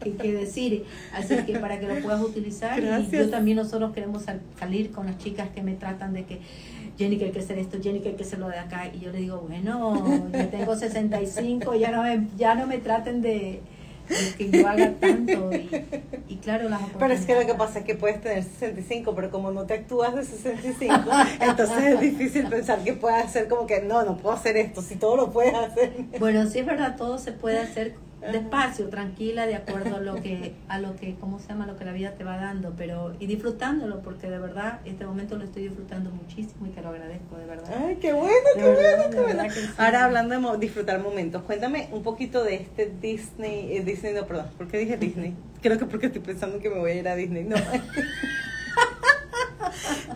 [0.00, 4.22] que, que decir, así que para que lo puedas utilizar, y yo también nosotros queremos
[4.22, 6.38] sal- salir con las chicas que me tratan de que
[6.96, 9.00] Jenny que hay que hacer esto, Jenny que hay que hacer lo de acá, y
[9.00, 13.60] yo le digo, bueno, yo tengo 65, ya no me, ya no me traten de,
[14.36, 15.68] que yo haga tanto, y,
[16.28, 19.30] y claro, las Pero es que lo que pasa es que puedes tener 65, pero
[19.30, 20.94] como no te actúas de 65,
[21.40, 24.96] entonces es difícil pensar que puedas hacer como que no, no puedo hacer esto, si
[24.96, 25.92] todo lo puedes hacer.
[26.18, 30.54] Bueno, sí es verdad, todo se puede hacer despacio, tranquila, de acuerdo a lo que,
[30.68, 31.66] a lo que, ¿cómo se llama?
[31.66, 35.36] Lo que la vida te va dando, pero, y disfrutándolo, porque de verdad, este momento
[35.36, 37.72] lo estoy disfrutando muchísimo y te lo agradezco, de verdad.
[37.86, 39.54] Ay, qué bueno, De qué verdad, bueno, qué bueno.
[39.54, 39.60] sí.
[39.78, 44.26] Ahora hablando de mo- disfrutar momentos, cuéntame un poquito de este Disney, eh, Disney no,
[44.26, 45.34] perdón, ¿por qué dije Disney?
[45.62, 47.56] Creo que porque estoy pensando que me voy a ir a Disney, no.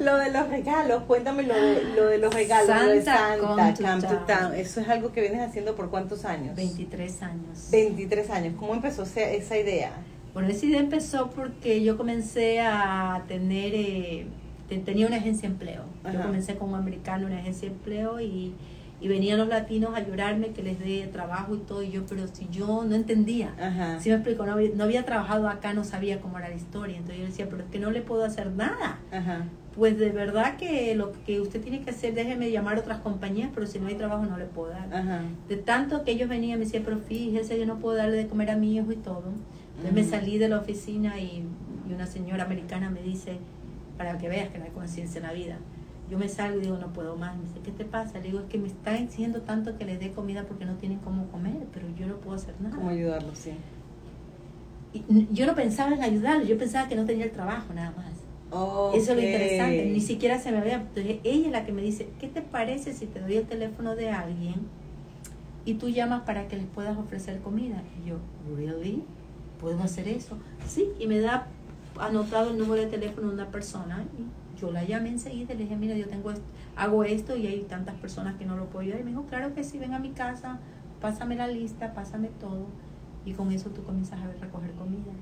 [0.03, 3.47] lo de los regalos, cuéntame lo de, lo de los regalos, lo de Santa Santa,
[3.47, 4.27] Come to Town.
[4.27, 4.55] Town.
[4.55, 6.55] Eso es algo que vienes haciendo por cuántos años?
[6.57, 7.69] 23 años.
[7.71, 8.55] 23 años.
[8.59, 9.93] ¿Cómo empezó esa, esa idea?
[10.35, 14.27] Bueno, esa idea empezó porque yo comencé a tener, eh,
[14.69, 15.83] te- tenía una agencia de empleo.
[16.13, 18.55] Yo comencé como americano una agencia de empleo y,
[19.01, 22.27] y venían los latinos a llorarme que les dé trabajo y todo, y yo, pero
[22.29, 23.53] si yo no entendía.
[23.61, 24.01] Ajá.
[24.01, 26.97] Si me explico, no había, no había trabajado acá, no sabía cómo era la historia.
[26.97, 29.01] Entonces yo decía, pero es que no le puedo hacer nada.
[29.13, 29.45] Ajá.
[29.77, 33.51] Pues de verdad que lo que usted tiene que hacer, déjeme llamar a otras compañías,
[33.55, 34.93] pero si no hay trabajo no le puedo dar.
[34.93, 35.23] Ajá.
[35.49, 38.51] De tanto que ellos venían, me decían, pero fíjese, yo no puedo darle de comer
[38.51, 39.25] a mi hijo y todo.
[39.77, 41.45] Entonces me salí de la oficina y,
[41.89, 43.39] y una señora americana me dice,
[43.97, 45.57] para que veas que no hay conciencia en la vida,
[46.11, 47.37] yo me salgo y digo, no puedo más.
[47.37, 48.19] Me dice, ¿qué te pasa?
[48.19, 50.99] Le digo, es que me están exigiendo tanto que les dé comida porque no tienen
[50.99, 52.77] cómo comer, pero yo no puedo hacer nada.
[52.77, 53.39] ¿Cómo ayudarlos?
[53.39, 53.53] Sí.
[54.93, 58.13] Y yo no pensaba en ayudarlo, yo pensaba que no tenía el trabajo nada más.
[58.95, 60.75] Eso es lo interesante, ni siquiera se me había...
[60.75, 63.97] Entonces ella es la que me dice, ¿qué te parece si te doy el teléfono
[63.97, 64.57] de alguien
[65.65, 67.83] y tú llamas para que les puedas ofrecer comida?
[68.03, 68.17] Y yo,
[68.55, 69.05] ¿really?
[69.59, 70.37] ¿Puedo hacer eso?
[70.67, 71.47] Sí, y me da
[71.99, 75.65] anotado el número de teléfono de una persona y yo la llamé enseguida y le
[75.65, 76.33] dije, mira, yo tengo
[76.77, 79.01] hago esto y hay tantas personas que no lo puedo ayudar.
[79.01, 80.59] Y me dijo, claro que sí, ven a mi casa,
[81.01, 82.67] pásame la lista, pásame todo
[83.25, 85.13] y con eso tú comienzas a recoger comida.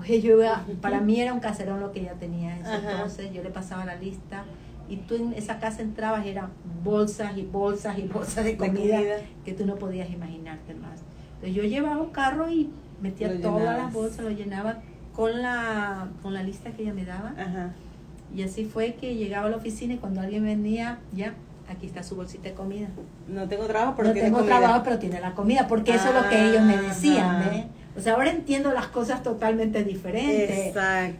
[0.00, 0.38] Oye, yo
[0.80, 2.58] para mí era un caserón lo que ella tenía.
[2.58, 4.44] Entonces yo le pasaba la lista
[4.88, 6.50] y tú en esa casa entrabas, eran
[6.84, 9.00] bolsas y bolsas y bolsas de comida,
[9.44, 11.00] que tú no podías imaginarte más.
[11.34, 14.78] Entonces yo llevaba un carro y metía todas las bolsas, lo llenaba
[15.14, 17.34] con la, con la lista que ella me daba.
[18.34, 21.34] Y así fue que llegaba a la oficina y cuando alguien venía, ya,
[21.68, 22.88] aquí está su bolsita de comida.
[23.28, 26.14] No tengo trabajo, pero no tiene tengo trabajo, pero tiene la comida, porque eso es
[26.14, 27.66] lo que ellos me decían, ¿ve?
[27.96, 30.74] O sea, ahora entiendo las cosas totalmente diferentes.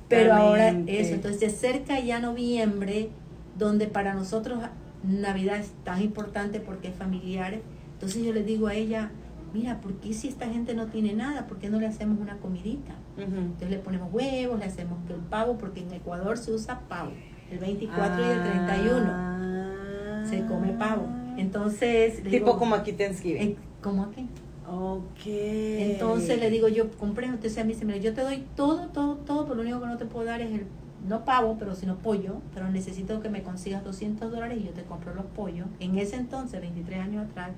[0.08, 3.10] Pero ahora eso, entonces se acerca ya noviembre,
[3.58, 4.58] donde para nosotros
[5.02, 7.58] Navidad es tan importante porque es familiar.
[7.94, 9.10] Entonces yo le digo a ella,
[9.54, 11.46] mira, ¿por qué si esta gente no tiene nada?
[11.46, 12.94] ¿Por qué no le hacemos una comidita?
[13.16, 17.12] Entonces le ponemos huevos, le hacemos el pavo, porque en Ecuador se usa pavo,
[17.50, 21.08] el 24 y el 31 se come pavo.
[21.38, 22.22] Entonces...
[22.22, 23.42] Tipo como aquí Thanksgiving.
[23.42, 24.28] Eh, como aquí.
[24.68, 25.26] Ok.
[25.26, 29.16] Entonces le digo yo, compré, entonces a mí se me yo te doy todo, todo,
[29.16, 30.66] todo, pero lo único que no te puedo dar es el,
[31.06, 34.82] no pavo, pero sino pollo, pero necesito que me consigas 200 dólares y yo te
[34.82, 35.66] compro los pollos.
[35.78, 37.50] En ese entonces, 23 años atrás.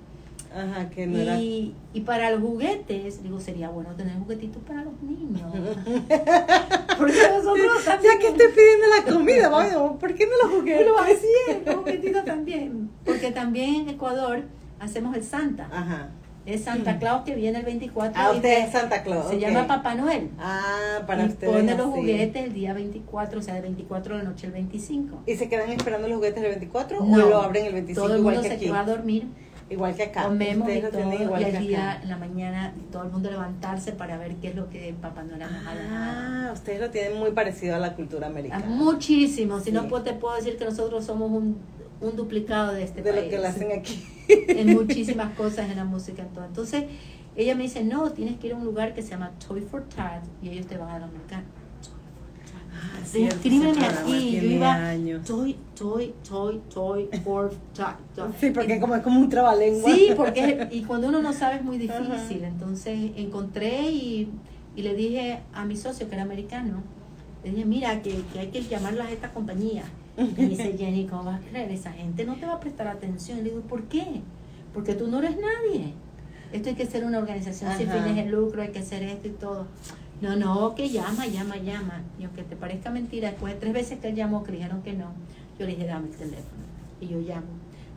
[0.55, 1.39] Ajá, que no y, era...
[1.39, 5.51] y para los juguetes, digo, sería bueno tener juguetitos para los niños.
[6.99, 8.15] Porque nosotros también...
[8.15, 10.87] Ya que estoy pidiendo la comida, vamos, ¿por qué no los juguetes?
[10.87, 12.91] Pero así es, los juguetitos también.
[13.05, 14.45] Porque también en Ecuador
[14.79, 15.69] hacemos el Santa.
[15.71, 16.11] Ajá
[16.47, 18.13] es Santa Claus que viene el 24.
[18.17, 19.29] Ah, usted es Santa Claus.
[19.29, 20.31] Se llama Papá Noel.
[20.39, 21.53] Ah, para y ustedes.
[21.53, 25.23] Pone los juguetes el día 24, o sea, del 24 de la noche el 25.
[25.27, 28.23] ¿Y se quedan esperando los juguetes el 24 o lo abren el 25 todo el
[28.23, 29.27] mundo igual que se va a dormir.
[29.71, 30.23] Igual que acá.
[30.23, 34.17] Comemos y, todo, igual y el día, en la mañana, todo el mundo levantarse para
[34.17, 37.77] ver qué es lo que Papá Noel nos ha Ah, ustedes lo tienen muy parecido
[37.77, 38.65] a la cultura americana.
[38.65, 39.61] Muchísimo.
[39.61, 41.59] Si no, pues te puedo decir que nosotros somos un,
[42.01, 43.17] un duplicado de este de país.
[43.17, 44.03] De lo que lo hacen aquí.
[44.49, 46.27] En muchísimas cosas en la música.
[46.47, 46.85] Entonces,
[47.37, 49.85] ella me dice, no, tienes que ir a un lugar que se llama Toy for
[49.85, 51.45] Tad y ellos te van a dar mercado.
[52.75, 54.41] Ah, Escríbeme aquí.
[54.41, 57.95] Yo iba, toy, toy, toy, toy for Tad.
[58.39, 59.93] Sí, porque es como, es como un trabalengua.
[59.93, 62.45] Sí, porque y cuando uno no sabe es muy difícil.
[62.45, 64.31] Entonces encontré y,
[64.77, 66.83] y, le dije a mi socio que era americano,
[67.45, 69.85] le dije, mira, que, que hay que llamarla a esta compañía.
[70.19, 71.71] Y me dice, Jenny, ¿cómo vas a creer?
[71.71, 73.39] Esa gente no te va a prestar atención.
[73.39, 74.21] Y le digo, ¿por qué?
[74.75, 75.95] Porque tú no eres nadie
[76.53, 79.33] esto hay que ser una organización sin fines de lucro, hay que hacer esto y
[79.33, 79.67] todo.
[80.21, 82.03] No, no, que llama, llama, llama.
[82.19, 84.95] Y aunque te parezca mentira, después de tres veces que él llamó, que dijeron que
[84.95, 85.13] no,
[85.59, 86.65] yo le dije, dame el teléfono.
[87.01, 87.47] Y yo llamo.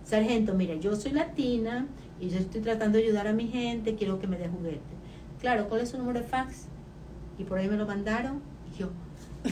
[0.04, 1.88] Sargento, mira, yo soy latina
[2.20, 4.80] y yo estoy tratando de ayudar a mi gente, quiero que me dé juguete.
[5.40, 6.68] Claro, ¿cuál es su número de fax?
[7.40, 8.42] Y por ahí me lo mandaron.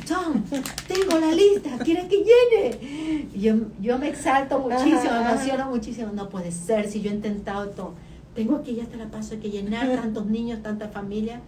[0.08, 0.44] Tom,
[0.88, 3.28] tengo la lista, ¿quieres que llene?
[3.34, 6.12] Y yo, yo me exalto muchísimo, me emociono muchísimo.
[6.14, 9.40] No puede ser, si yo he intentado todo tengo aquí, ya te la paso, hay
[9.42, 11.42] que llenar tantos niños, tanta familia.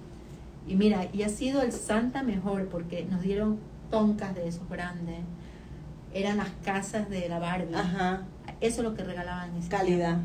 [0.67, 5.19] Y mira, y ha sido el Santa mejor porque nos dieron toncas de esos grandes.
[6.13, 7.73] Eran las casas de la Barbie.
[8.59, 9.51] Eso es lo que regalaban.
[9.69, 10.17] Calidad.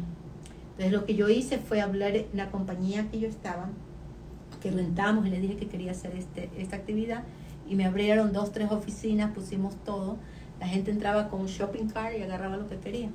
[0.72, 3.68] Entonces lo que yo hice fue hablar en la compañía que yo estaba,
[4.60, 7.22] que rentamos y le dije que quería hacer este, esta actividad.
[7.68, 10.16] Y me abrieron dos, tres oficinas, pusimos todo.
[10.60, 13.10] La gente entraba con un shopping cart y agarraba lo que quería.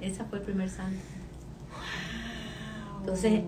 [0.00, 0.98] Ese fue el primer Santa.
[3.00, 3.42] Entonces,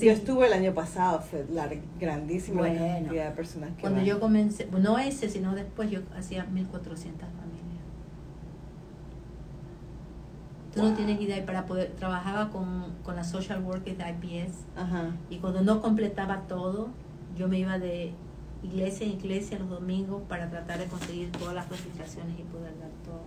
[0.00, 1.68] yo estuve el año pasado, fue la
[2.00, 7.20] grandísima cantidad de personas que Cuando yo comencé, no ese, sino después yo hacía 1400
[7.20, 7.44] familias.
[10.74, 14.54] Tú no tienes idea, y para poder, trabajaba con, con la social workers de IPS,
[15.30, 16.88] y cuando no completaba todo,
[17.36, 18.12] yo me iba de
[18.64, 22.90] iglesia en iglesia los domingos para tratar de conseguir todas las registraciones y poder dar
[23.04, 23.22] todo.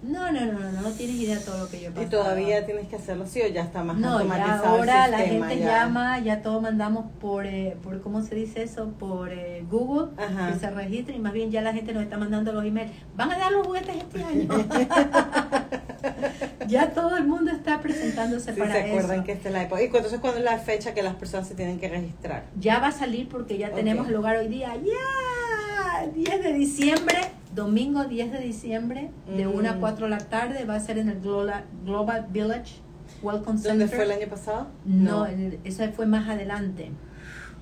[0.00, 2.64] No, no, no, no, no tienes idea de todo lo que yo he ¿Y todavía
[2.64, 6.20] tienes que hacerlo sí o ya está más no, automatizado ya ahora la gente llama,
[6.20, 8.90] ya todo mandamos por, eh, por ¿cómo se dice eso?
[8.90, 12.52] Por eh, Google, que se registren y más bien ya la gente nos está mandando
[12.52, 12.92] los emails.
[13.16, 14.48] Van a dar los juguetes este año.
[16.68, 19.82] ya todo el mundo está presentándose sí, para se acuerdan que esta es la época.
[19.82, 22.44] ¿Y entonces cuándo es la fecha que las personas se tienen que registrar?
[22.58, 24.74] Ya va a salir porque ya tenemos el lugar hoy día.
[24.76, 27.18] Ya, 10 de diciembre
[27.54, 29.54] domingo 10 de diciembre, de Mm.
[29.54, 32.74] 1 a 4 de la tarde, va a ser en el Global, Global Village
[33.22, 33.78] Welcome Center.
[33.78, 34.68] ¿Dónde fue el año pasado?
[34.84, 36.92] No, el- eso fue más adelante.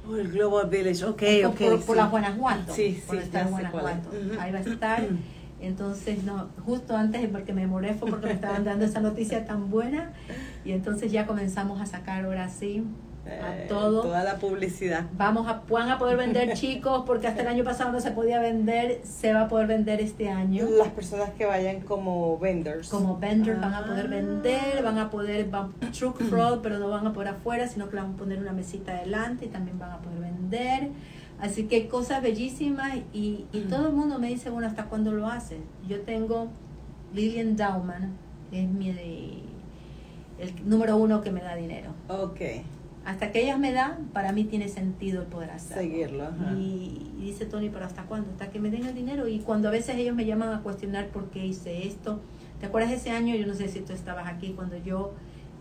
[0.07, 1.59] Oh, el Global Village, ok, por, ok.
[1.59, 2.03] por, por sí.
[2.03, 2.75] la Guanajuato.
[2.75, 4.05] Sí, por sí, estar ya en sé cuál es.
[4.07, 4.41] Guanajuato.
[4.43, 5.03] Ahí va a estar.
[5.61, 9.71] Entonces, no, justo antes, porque me demoré, fue porque me estaban dando esa noticia tan
[9.71, 10.13] buena.
[10.65, 12.85] Y entonces ya comenzamos a sacar ahora sí
[13.27, 14.03] a Eh, todo.
[14.03, 15.07] Toda la publicidad.
[15.17, 18.39] Vamos a, van a poder vender chicos, porque hasta el año pasado no se podía
[18.39, 20.65] vender, se va a poder vender este año.
[20.79, 22.89] Las personas que vayan como vendors.
[22.89, 24.11] Como vendors van a poder Ah.
[24.11, 27.97] vender, van a poder, van, truck fraud, pero no van a poder afuera, sino que
[27.97, 30.91] van a poner una mesita adelante y también van a poder vender.
[31.41, 35.27] Así que cosas bellísimas y, y todo el mundo me dice, bueno, ¿hasta cuándo lo
[35.27, 35.59] haces?
[35.87, 36.49] Yo tengo
[37.15, 38.13] Lillian Dauman,
[38.53, 38.91] es mi
[40.39, 41.91] el número uno que me da dinero.
[42.09, 42.41] Ok,
[43.05, 45.83] Hasta que ellas me dan, para mí tiene sentido el poder hacerlo.
[45.83, 46.25] seguirlo.
[46.25, 46.53] ajá.
[46.59, 48.31] Y, y dice Tony, pero ¿hasta cuándo?
[48.33, 49.29] Hasta que me den el dinero.
[49.29, 52.21] Y cuando a veces ellos me llaman a cuestionar por qué hice esto.
[52.61, 53.35] ¿Te acuerdas ese año?
[53.35, 55.13] Yo no sé si tú estabas aquí, cuando yo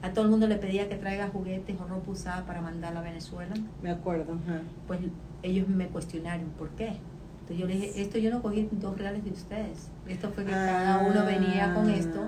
[0.02, 3.04] a todo el mundo le pedía que traiga juguetes o ropa usada para mandarla a
[3.04, 3.54] Venezuela.
[3.82, 4.34] Me acuerdo.
[4.34, 4.62] ajá.
[4.88, 5.00] Pues
[5.46, 6.98] ellos me cuestionaron, ¿por qué?
[7.42, 9.90] Entonces yo le dije, esto yo no cogí dos reales de ustedes.
[10.08, 12.28] Esto fue que cada uno venía con esto.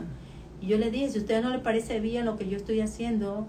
[0.61, 2.82] Y yo le dije, si a usted no le parece bien lo que yo estoy
[2.82, 3.47] haciendo,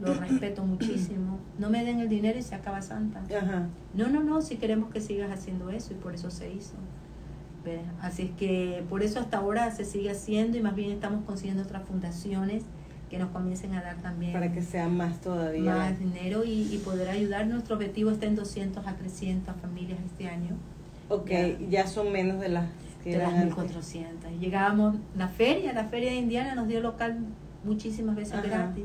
[0.00, 1.38] lo respeto muchísimo.
[1.58, 3.22] No me den el dinero y se acaba Santa.
[3.36, 3.68] Ajá.
[3.94, 6.74] No, no, no, si queremos que sigas haciendo eso y por eso se hizo.
[8.00, 11.62] Así es que por eso hasta ahora se sigue haciendo y más bien estamos consiguiendo
[11.62, 12.64] otras fundaciones
[13.08, 15.74] que nos comiencen a dar también Para que sea más todavía.
[15.74, 17.46] más dinero y, y poder ayudar.
[17.46, 20.56] Nuestro objetivo está en 200 a 300 familias este año,
[21.08, 21.56] Ok, Ya.
[21.70, 22.66] ya son menos de las
[23.02, 23.56] que de las eran antes.
[23.56, 24.30] 1400.
[24.32, 27.18] Y Llegábamos, la feria, la feria de Indiana nos dio local
[27.64, 28.42] muchísimas veces Ajá.
[28.46, 28.84] gratis,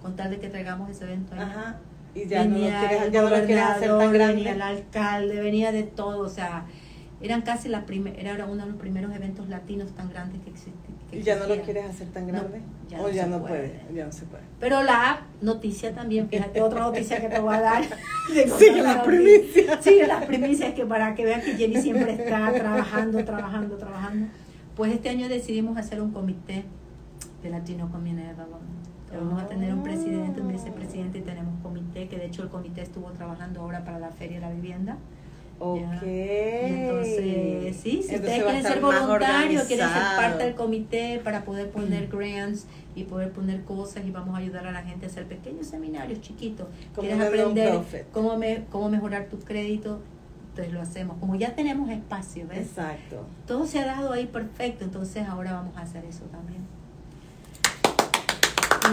[0.00, 1.44] con tal de que traigamos ese evento allá.
[1.44, 1.76] Ajá.
[2.14, 4.52] Y ya no lo venía quieres, el ya no lo quieres hacer tan gobernador, venía
[4.52, 4.80] el grande.
[4.82, 6.64] alcalde, venía de todo, o sea,
[7.26, 10.96] eran casi la primer, era uno de los primeros eventos latinos tan grandes que, existen.
[11.12, 12.60] ¿Y ya no lo quieres hacer tan grande?
[12.88, 13.68] ya o no ya no puede.
[13.68, 13.94] puede.
[13.94, 14.42] Ya no se puede.
[14.60, 17.84] Pero la noticia también, fíjate, otra noticia que te voy a dar.
[18.58, 19.80] Sí, la primicia.
[19.80, 24.26] Sí, las primicias que para que vean que Jenny siempre está trabajando, trabajando, trabajando.
[24.74, 26.64] Pues este año decidimos hacer un comité
[27.42, 28.86] de Latino Community Development.
[29.10, 32.48] Que Vamos a tener un presidente, un vicepresidente y tenemos comité, que de hecho el
[32.48, 34.98] comité estuvo trabajando ahora para la Feria de la Vivienda.
[35.58, 36.02] Ok.
[37.16, 42.66] Sí, si ustedes quieren ser voluntarios, quieren ser parte del comité para poder poner grants
[42.94, 46.20] y poder poner cosas y vamos a ayudar a la gente a hacer pequeños seminarios
[46.20, 46.66] chiquitos.
[46.98, 47.80] ¿Quieres aprender
[48.12, 50.00] cómo, me, cómo mejorar tu crédito?
[50.50, 51.18] Entonces lo hacemos.
[51.18, 52.68] Como ya tenemos espacio, ¿ves?
[52.68, 53.26] Exacto.
[53.46, 56.62] Todo se ha dado ahí perfecto, entonces ahora vamos a hacer eso también.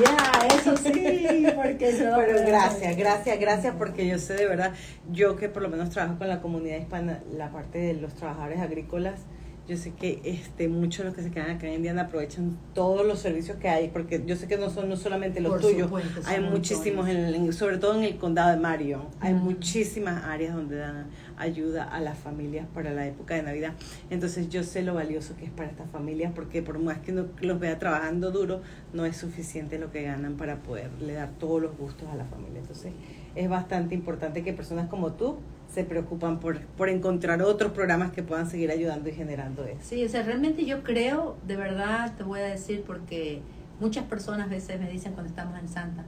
[0.01, 4.73] Ya, eso sí, porque a Pero gracias, gracias, gracias, porque yo sé de verdad,
[5.11, 8.59] yo que por lo menos trabajo con la comunidad hispana, la parte de los trabajadores
[8.59, 9.21] agrícolas,
[9.67, 13.05] yo sé que este muchos de los que se quedan acá en Indiana aprovechan todos
[13.05, 15.83] los servicios que hay, porque yo sé que no son no solamente los Por tuyos,
[15.83, 20.75] supuesto, hay muchísimos, en, sobre todo en el condado de Marion, hay muchísimas áreas donde
[20.75, 21.07] dan
[21.37, 23.73] ayuda a las familias para la época de Navidad.
[24.09, 27.27] Entonces yo sé lo valioso que es para estas familias, porque por más que uno
[27.39, 28.61] los vea trabajando duro,
[28.91, 32.59] no es suficiente lo que ganan para poderle dar todos los gustos a la familia.
[32.59, 32.91] Entonces
[33.35, 35.37] es bastante importante que personas como tú
[35.73, 39.79] se preocupan por, por encontrar otros programas que puedan seguir ayudando y generando eso.
[39.81, 43.41] Sí, o sea, realmente yo creo, de verdad te voy a decir, porque
[43.79, 46.03] muchas personas a veces me dicen cuando estamos en Santa,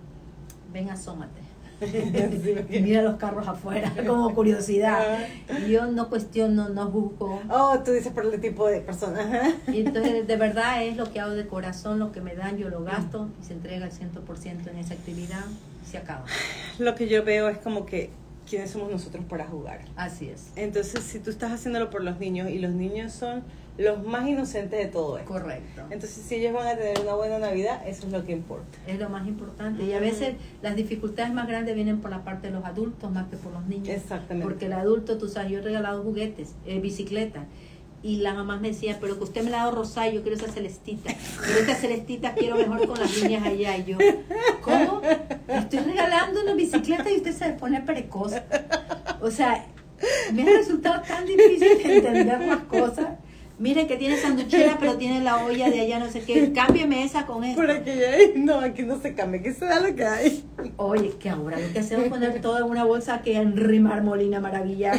[0.71, 1.41] ven, asómate.
[2.69, 5.27] Mira los carros afuera, como curiosidad.
[5.65, 7.41] Y yo no cuestiono, no juzgo.
[7.49, 9.25] Oh, tú dices por el tipo de personas.
[9.25, 9.51] ajá.
[9.67, 12.69] Y entonces, de verdad, es lo que hago de corazón, lo que me dan, yo
[12.69, 15.43] lo gasto y se entrega el 100% en esa actividad
[15.83, 16.25] y se acaba.
[16.79, 18.09] Lo que yo veo es como que,
[18.49, 19.81] ¿quiénes somos nosotros para jugar?
[19.95, 20.51] Así es.
[20.55, 23.43] Entonces, si tú estás haciéndolo por los niños y los niños son
[23.77, 25.31] los más inocentes de todo esto.
[25.31, 25.81] Correcto.
[25.89, 28.77] Entonces, si ellos van a tener una buena Navidad, eso es lo que importa.
[28.87, 29.83] Es lo más importante.
[29.83, 33.27] Y a veces las dificultades más grandes vienen por la parte de los adultos más
[33.27, 33.89] que por los niños.
[33.89, 34.47] Exactamente.
[34.47, 37.45] Porque el adulto, tú sabes, yo he regalado juguetes, eh, bicicleta.
[38.05, 40.37] Y la mamá me decía, pero que usted me la ha dado rosada, yo quiero
[40.37, 41.11] esa celestita.
[41.43, 43.77] Pero esta celestita quiero mejor con las niñas allá.
[43.77, 43.97] Y yo,
[44.61, 45.01] ¿cómo?
[45.47, 48.33] Le Estoy regalando una bicicleta y usted se pone precoz.
[49.21, 49.65] O sea,
[50.33, 53.07] me ha resultado tan difícil de entender las cosas.
[53.57, 56.51] Mire que tiene sanduchera, pero tiene la olla de allá, no sé qué.
[56.53, 57.61] Cámbiame esa con esta.
[57.61, 60.43] Por aquí hay, no, aquí no se cambia, aquí se da lo que hay.
[60.77, 64.39] Oye, que ahora lo que hacemos es poner todo en una bolsa que Henry Marmolina
[64.39, 64.93] Maravilla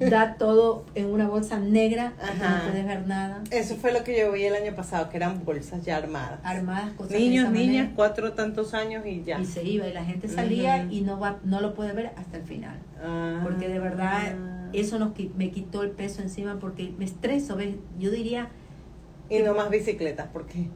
[0.00, 2.62] da todo en una bolsa negra, que no Ajá.
[2.68, 3.42] puedes ver nada.
[3.50, 6.40] Eso fue lo que yo vi el año pasado, que eran bolsas ya armadas.
[6.42, 7.92] Armadas cosas Niños, niñas, manera.
[7.96, 9.38] cuatro tantos años y ya.
[9.40, 10.92] Y se iba y la gente salía Ujú.
[10.94, 12.76] y no va, no lo puede ver hasta el final.
[13.02, 13.40] Ah.
[13.42, 14.34] Porque de verdad
[14.80, 17.76] eso nos, me quitó el peso encima porque me estreso, ¿ves?
[17.98, 18.50] Yo diría...
[19.30, 20.68] Y no más bicicletas, ¿por qué?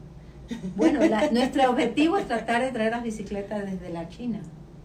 [0.75, 0.99] Bueno,
[1.31, 4.41] nuestro objetivo es tratar de traer las bicicletas desde la China.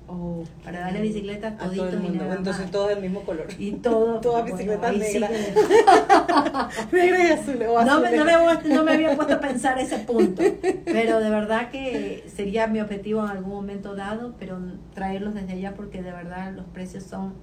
[0.06, 2.24] Oh, para darle bicicleta a todo el mundo.
[2.30, 3.46] Entonces todos del mismo color.
[3.58, 4.20] Y todo.
[4.24, 5.30] Todas bicicletas negras.
[6.92, 7.58] Negra y azul.
[7.58, 10.42] no, me, no, me, no, me, había puesto a pensar ese punto.
[10.84, 14.58] Pero de verdad que sería mi objetivo en algún momento dado, pero
[14.94, 17.34] traerlos desde allá porque de verdad los precios son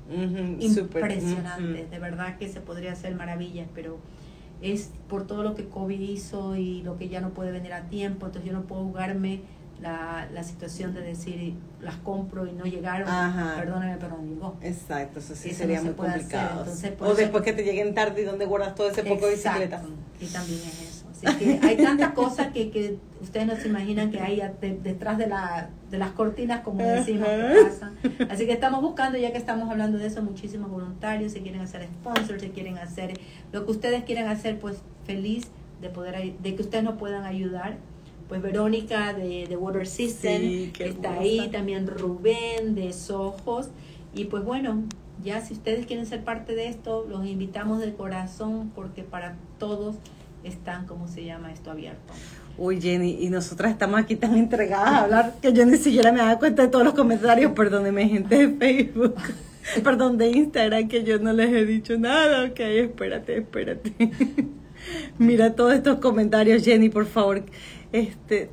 [0.59, 1.89] impresionantes.
[1.89, 3.97] De verdad que se podría hacer maravillas, pero
[4.61, 7.89] es por todo lo que COVID hizo y lo que ya no puede venir a
[7.89, 8.27] tiempo.
[8.27, 9.41] Entonces yo no puedo jugarme
[9.81, 13.07] la, la situación de decir las compro y no llegaron,
[13.57, 14.55] perdóname, pero no llegó.
[14.61, 16.65] Exacto, eso sí sería muy complicado.
[16.99, 19.81] o después que te lleguen tarde y donde guardas todo ese poco de bicicleta.
[20.19, 21.05] Y también es eso.
[21.09, 24.41] Así que hay tantas cosas que, que ustedes no se imaginan que hay
[24.81, 27.97] detrás de, la, de las cortinas, como decimos, que pasan.
[28.29, 31.87] Así que estamos buscando, ya que estamos hablando de eso, muchísimos voluntarios, si quieren hacer
[31.87, 33.19] sponsors, si quieren hacer
[33.51, 35.47] lo que ustedes quieran hacer, pues feliz
[35.81, 37.77] de poder de que ustedes nos puedan ayudar
[38.31, 43.67] pues Verónica de, de Water System está ahí, también Rubén de Sojos.
[44.13, 44.83] Y pues bueno,
[45.21, 49.97] ya si ustedes quieren ser parte de esto, los invitamos de corazón porque para todos
[50.45, 52.13] están, ¿cómo se llama esto abierto?
[52.57, 56.19] Uy, Jenny, y nosotras estamos aquí tan entregadas a hablar que yo ni siquiera me
[56.19, 59.15] dado cuenta de todos los comentarios, perdóneme gente de Facebook,
[59.83, 63.91] perdón, de Instagram, que yo no les he dicho nada, ok, espérate, espérate.
[65.17, 67.43] Mira todos estos comentarios, Jenny, por favor.
[67.91, 68.51] Este,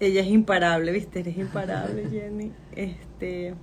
[0.00, 1.20] ella es imparable, ¿viste?
[1.20, 2.52] Eres imparable, Jenny.
[2.72, 3.54] Este,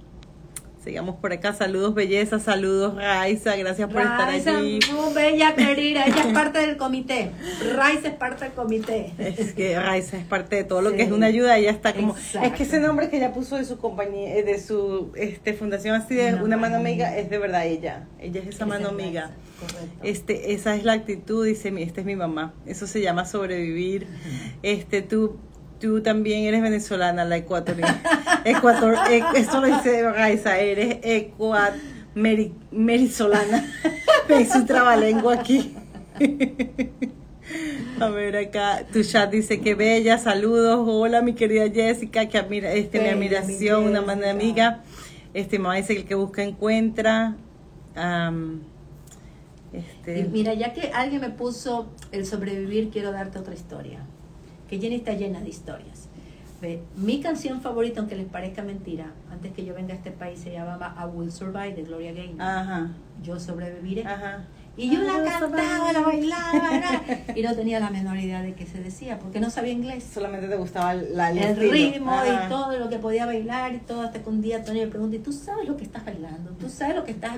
[0.84, 1.54] sigamos por acá.
[1.54, 2.40] Saludos, belleza.
[2.40, 3.56] Saludos, Raiza.
[3.56, 4.80] Gracias por estar aquí.
[4.94, 6.06] Muy bella, querida.
[6.06, 7.32] Ella es parte del comité.
[7.76, 9.14] Raiza es parte del comité.
[9.18, 11.58] Es que Raiza es parte de todo lo que es una ayuda.
[11.58, 12.16] Ella está como.
[12.16, 15.96] Es que ese nombre que ella puso de su compañía, eh, de su este, fundación
[15.96, 18.08] así de una, mano amiga, es de verdad ella.
[18.20, 19.32] Ella es esa mano amiga.
[20.04, 22.54] Este, esa es la actitud, dice, esta es mi mamá.
[22.66, 24.08] Eso se llama sobrevivir.
[24.64, 25.38] Este, tú,
[25.82, 28.02] tú también eres venezolana, la ecuatoriana.
[28.46, 31.74] Ecuator, e, esto lo dice Raiza, eres ecuat
[32.16, 33.66] merizolana.
[34.30, 35.76] Me hizo un trabalengua aquí.
[38.00, 42.72] A ver acá, tu chat dice que bella, saludos, hola mi querida Jessica, que admira,
[42.74, 44.84] este, mi admiración, una mano amiga.
[45.34, 47.36] Este, mamá dice que el que busca encuentra.
[49.74, 50.26] Este...
[50.26, 54.00] mira, ya que alguien me puso el sobrevivir, quiero darte otra historia.
[54.72, 56.08] Que Jenny está llena de historias.
[56.96, 60.54] mi canción favorita, aunque les parezca mentira, antes que yo venga a este país, se
[60.54, 62.90] llamaba I Will Survive de Gloria Gaynor.
[63.22, 64.06] Yo sobreviviré.
[64.06, 64.46] Ajá.
[64.78, 67.04] Y yo la cantaba, la bailaba,
[67.36, 70.10] y no tenía la menor idea de qué se decía, porque no sabía inglés.
[70.14, 74.24] Solamente te gustaba la, el, ritmo y todo lo que podía bailar y todo, hasta
[74.24, 76.52] que un día Tony me pregunta, ¿y tú sabes lo que estás bailando?
[76.52, 77.34] ¿Tú sabes lo que estás...?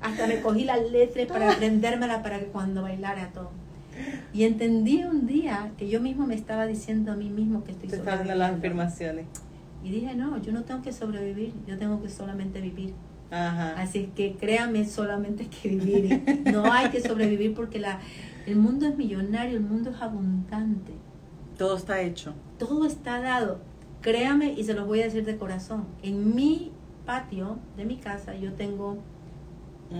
[0.00, 3.50] hasta me cogí las letras para aprendérmela para que cuando bailara todo.
[4.36, 7.88] Y entendí un día que yo mismo me estaba diciendo a mí mismo que estoy
[7.88, 9.24] dando las afirmaciones.
[9.82, 12.92] Y dije, no, yo no tengo que sobrevivir, yo tengo que solamente vivir.
[13.30, 16.42] Así que créame, solamente hay que vivir.
[16.52, 18.00] No hay que sobrevivir porque la,
[18.44, 20.92] el mundo es millonario, el mundo es abundante.
[21.56, 22.34] Todo está hecho.
[22.58, 23.60] Todo está dado.
[24.02, 25.86] Créame y se los voy a decir de corazón.
[26.02, 26.72] En mi
[27.06, 28.98] patio de mi casa yo tengo,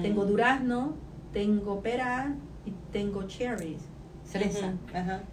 [0.02, 0.28] tengo mm.
[0.28, 0.94] durazno,
[1.32, 2.34] tengo pera
[2.66, 3.80] y tengo cherries,
[4.26, 4.72] cereza.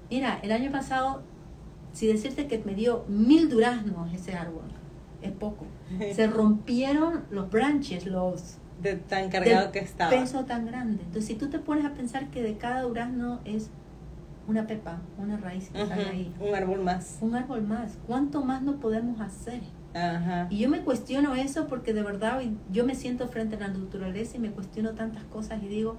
[0.10, 1.24] Mira, el año pasado,
[1.92, 4.64] si decirte que me dio mil duraznos ese árbol,
[5.22, 5.66] es poco.
[6.14, 8.58] Se rompieron los branches, los...
[8.82, 10.10] De tan cargado que estaba.
[10.10, 11.04] peso tan grande.
[11.04, 13.70] Entonces, si tú te pones a pensar que de cada durazno es
[14.48, 16.34] una pepa, una raíz ahí.
[16.40, 17.18] Un árbol más.
[17.22, 17.98] Un árbol más.
[18.08, 19.62] ¿Cuánto más no podemos hacer?
[20.50, 22.42] Y yo me cuestiono eso porque de verdad
[22.72, 25.98] yo me siento frente a la naturaleza y me cuestiono tantas cosas y digo,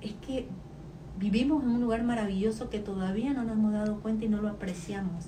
[0.00, 0.48] es que
[1.18, 4.48] vivimos en un lugar maravilloso que todavía no nos hemos dado cuenta y no lo
[4.48, 5.26] apreciamos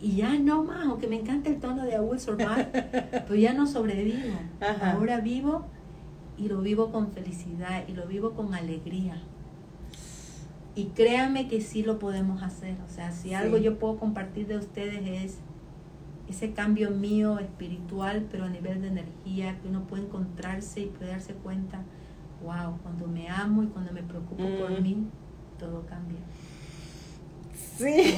[0.00, 2.68] y ya no más, aunque me encanta el tono de I Will Survive,
[3.10, 4.38] pero ya no sobrevivo.
[4.80, 5.66] Ahora vivo
[6.36, 9.20] y lo vivo con felicidad y lo vivo con alegría.
[10.76, 12.76] Y créanme que sí lo podemos hacer.
[12.86, 15.38] O sea, si algo yo puedo compartir de ustedes es
[16.28, 21.10] ese cambio mío espiritual, pero a nivel de energía, que uno puede encontrarse y puede
[21.10, 21.82] darse cuenta,
[22.42, 24.82] wow, cuando me amo y cuando me preocupo por mm.
[24.82, 25.06] mí,
[25.58, 26.20] todo cambia.
[27.76, 28.14] Sí.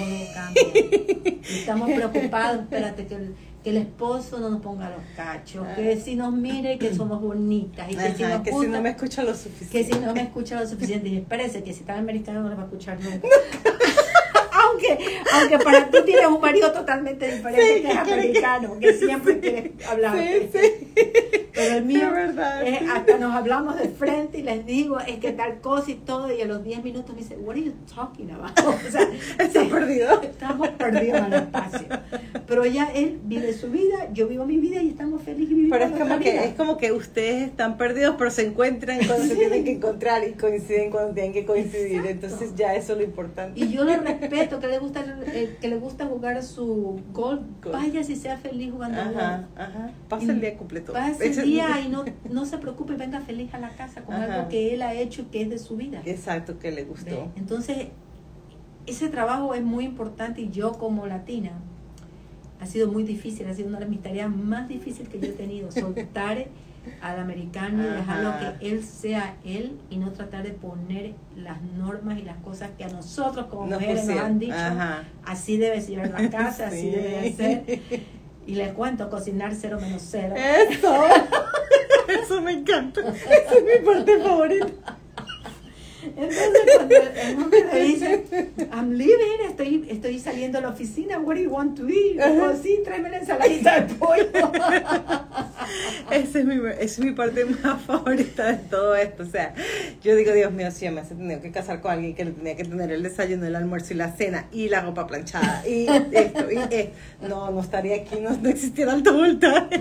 [1.42, 6.14] Estamos preocupados, espérate, que el, que el esposo no nos ponga los cachos, que si
[6.16, 9.70] nos mire que somos bonitas, y que, si, que si no me escucha lo suficiente.
[9.70, 12.56] Que si no me escucha lo suficiente, y espérese que si está americano no lo
[12.56, 13.28] va a escuchar nunca.
[14.52, 14.98] aunque,
[15.32, 20.16] aunque para tú tienes un marido totalmente diferente, que es americano, que siempre quiere hablar.
[20.18, 21.39] Sí, sí.
[21.60, 22.84] Pero el mío, verdad, es- sí.
[22.92, 26.40] hasta nos hablamos de frente y les digo, es que tal cosa y todo, y
[26.40, 28.50] a los 10 minutos me dice, what are you talking about?
[28.86, 29.08] O sea,
[29.38, 30.20] Está perdido.
[30.22, 31.86] Estamos perdidos en el espacio.
[32.46, 35.84] Pero ya él vive su vida, yo vivo mi vida y estamos felices y Pero
[35.84, 36.44] es como, que, vida.
[36.44, 39.38] es como que ustedes están perdidos, pero se encuentran cuando se Sí.
[39.38, 42.04] tienen que encontrar y coinciden cuando tienen que coincidir.
[42.06, 43.60] Entonces ya eso es lo importante.
[43.60, 48.02] Y yo le respeto, que le gusta eh, que le gusta jugar su golf, vaya
[48.02, 49.16] si sea feliz jugando golf.
[49.16, 49.90] Ajá, ajá.
[50.08, 50.92] Pasa el día completo.
[50.92, 54.24] Pasa el día y no, no se preocupe, venga feliz a la casa con Ajá.
[54.36, 56.02] algo que él ha hecho y que es de su vida.
[56.04, 56.88] Exacto, que le ¿Ve?
[56.88, 57.32] gustó.
[57.36, 57.88] Entonces,
[58.86, 61.52] ese trabajo es muy importante y yo como latina
[62.60, 65.32] ha sido muy difícil, ha sido una de mis tareas más difíciles que yo he
[65.32, 66.46] tenido, soltar
[67.02, 72.18] al americano y dejarlo que él sea él y no tratar de poner las normas
[72.18, 75.04] y las cosas que a nosotros como Nos mujeres nos han dicho, Ajá.
[75.24, 76.90] así debe ser la casa, así Sí.
[76.90, 77.80] debe de ser.
[78.46, 80.34] Y les cuento, cocinar cero menos cero.
[80.36, 81.04] Eso.
[82.08, 83.00] Eso me encanta.
[83.00, 84.66] Esa es mi parte favorita.
[86.02, 88.24] Entonces cuando el hombre me dice,
[88.72, 92.24] I'm leaving, estoy, estoy saliendo a la oficina, what do you want to eat?
[92.24, 94.30] Digo, sí, tráeme la ensaladita de pollo.
[96.10, 99.22] Esa es, mi, esa es mi parte más favorita de todo esto.
[99.22, 99.54] O sea,
[100.02, 102.32] yo digo, Dios mío, si yo me hubiese tenido que casar con alguien que le
[102.32, 105.86] tenía que tener el desayuno, el almuerzo y la cena y la ropa planchada y
[105.86, 106.92] esto y esto.
[107.28, 109.80] No, no estaría aquí, no, no existiera el voltaje.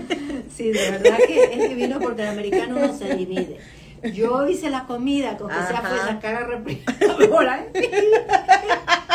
[0.54, 3.58] Sí, de verdad que es divino porque el americano no se divide.
[4.02, 5.88] Yo hice la comida, con que sea Ajá.
[5.88, 7.66] fue sacar a refrigeradora.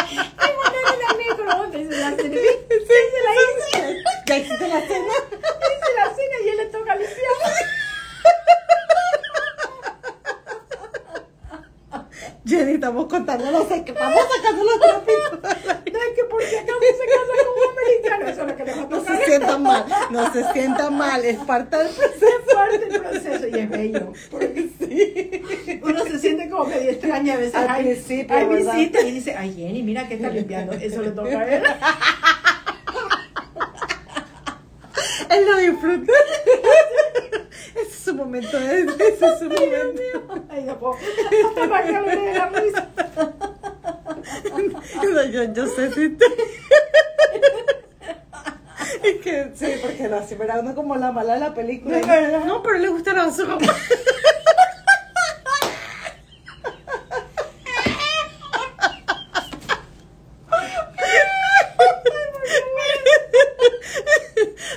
[0.08, 4.04] Y ponerle la micro, dice, la serví, Sí, se la hice.
[4.28, 5.06] Ya hiciste la cena.
[5.32, 7.16] hice la cena y él le toca limpiar.
[12.46, 15.40] Jenny, estamos contando los que estamos sacando los trapitos.
[15.92, 18.76] No es que porque acaso se casa con un americano, eso es lo que le
[18.76, 22.26] va a No se sientan mal, no se sientan mal, es parte del proceso.
[22.28, 24.14] Es parte del proceso y es bello.
[24.30, 24.65] Porque
[24.96, 25.82] Sí.
[25.84, 27.56] uno se siente como medio extraña a veces.
[27.56, 30.74] Al hay, principio, hay visita y dice, ay Jenny, mira que está limpiando.
[30.74, 31.64] Eso le toca a él.
[35.30, 36.14] Él lo disfruta.
[37.76, 40.02] Ese es su momento, ese es su momento.
[40.50, 40.96] Ay, no puedo.
[40.96, 42.02] Hasta para que la
[42.50, 42.90] risa.
[45.04, 46.26] No, yo, yo sé si te...
[49.04, 52.00] Es que sí, porque no, así era uno como la mala de la película.
[52.46, 53.66] No, pero le gusta la su ropa.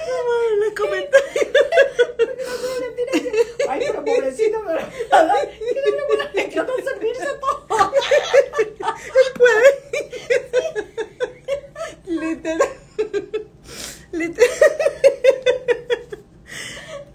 [0.09, 1.47] Vamos a ver los comentarios.
[3.69, 4.81] Ay, pero pobrecito, pero.
[5.59, 6.29] ¿Qué le preguntas?
[6.35, 7.93] ¿Le quedó servirse todo?
[8.69, 8.77] Él
[9.37, 9.69] puede.
[12.07, 12.69] Literal.
[14.13, 14.51] Literal.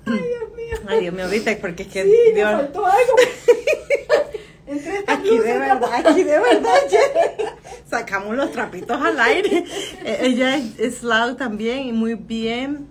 [0.05, 0.77] Ay, Dios mío.
[0.87, 3.15] Ay, Dios mío, ahorita porque es que Sí, me Dios- faltó algo.
[4.67, 7.49] Entre estas Aquí de verdad, aquí de verdad, Jenny.
[7.89, 9.63] Sacamos los trapitos al aire.
[10.03, 12.87] Eh, Ella es, es Lau también y muy bien.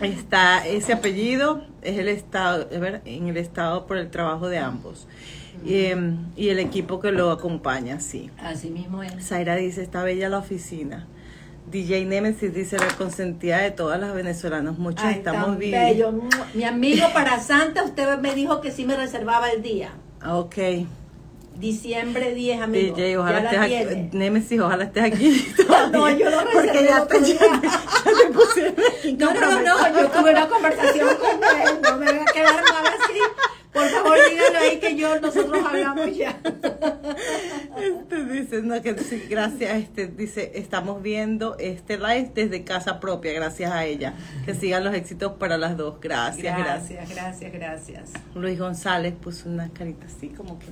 [0.00, 2.68] Está ese apellido, es el estado,
[3.04, 5.06] en el estado por el trabajo de ambos.
[5.64, 8.30] Y, em, y el equipo que lo acompaña, sí.
[8.38, 9.12] Así mismo es.
[9.24, 11.06] Zaira dice, está bella la oficina.
[11.72, 14.76] DJ Nemesis dice, la consentida de todas las venezolanas.
[14.78, 16.12] Muchos Ay, estamos vivos.
[16.54, 19.92] Mi amigo para Santa, usted me dijo que sí me reservaba el día.
[20.26, 20.56] Ok.
[21.56, 22.94] Diciembre 10, amigo.
[22.96, 24.08] DJ, ojalá estés aquí.
[24.16, 25.54] Nemesis, ojalá estés aquí.
[25.92, 29.12] No, yo lo Porque reservé ya el te, otro ya te- ya te pusieron aquí
[29.14, 32.54] No, no, no, no, yo tuve una conversación con él, no me voy a quedar
[32.54, 33.18] mal así.
[33.72, 36.38] Por favor, dígale ahí que yo, nosotros hablamos ya.
[37.78, 43.32] Este dice, no, que sí, gracias, este dice, estamos viendo este live desde casa propia,
[43.32, 44.14] gracias a ella.
[44.44, 46.00] Que sigan los éxitos para las dos.
[46.00, 47.08] Gracias, gracias.
[47.08, 48.10] Gracias, gracias, gracias.
[48.34, 50.66] Luis González puso una carita así como que.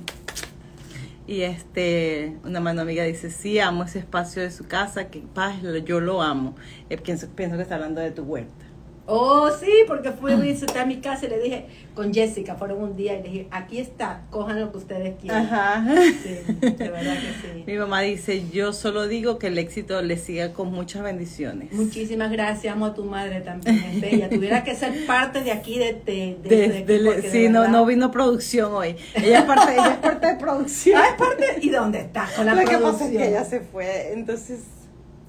[1.27, 5.55] Y este, una mano amiga dice, sí, amo ese espacio de su casa, que paz,
[5.85, 6.55] yo lo amo.
[6.89, 8.65] Eh, pienso, pienso que está hablando de tu huerta.
[9.13, 12.95] Oh, sí, porque fui a visitar mi casa y le dije, con Jessica, fueron un
[12.95, 15.45] día y le dije, aquí está, cojan lo que ustedes quieran.
[15.45, 15.85] Ajá.
[16.23, 17.63] Sí, de verdad que sí.
[17.67, 21.73] Mi mamá dice, yo solo digo que el éxito le siga con muchas bendiciones.
[21.73, 24.29] Muchísimas gracias, amo a tu madre también, es bella.
[24.29, 28.11] Tuviera que ser parte de aquí de, de, de, De- equipo, sí, no, no vino
[28.11, 28.95] producción hoy.
[29.15, 30.97] Ella es parte, ella es parte de producción.
[31.01, 31.45] Ah, es parte.
[31.61, 32.91] ¿Y dónde estás con la Lo que producción?
[32.93, 34.59] pasa es que ella se fue, entonces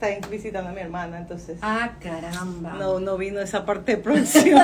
[0.08, 2.74] está visitando a mi hermana, entonces Ah, caramba.
[2.74, 4.60] no, no vino esa parte de producción.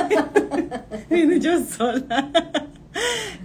[1.09, 2.29] vino yo sola.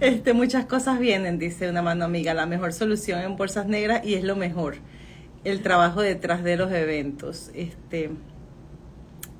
[0.01, 2.33] Este, muchas cosas vienen, dice una mano amiga.
[2.33, 4.75] La mejor solución en bolsas negras y es lo mejor.
[5.43, 7.51] el trabajo detrás de los eventos.
[7.53, 8.09] Este,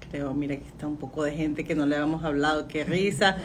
[0.09, 3.37] creo, mira que está un poco de gente que no le habíamos hablado, qué risa.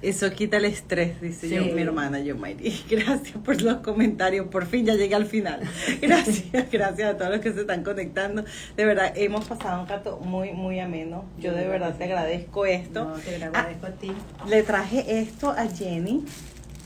[0.00, 2.84] Eso quita el estrés, dice yo, mi hermana yo, Mayri.
[2.90, 4.46] Gracias por los comentarios.
[4.46, 5.60] Por fin ya llegué al final.
[6.00, 8.44] Gracias, gracias a todos los que se están conectando.
[8.76, 11.24] De verdad, hemos pasado un rato muy, muy ameno.
[11.38, 13.04] Yo de verdad te agradezco esto.
[13.06, 14.12] No, te agradezco a ti.
[14.48, 16.24] Le traje esto a Jenny.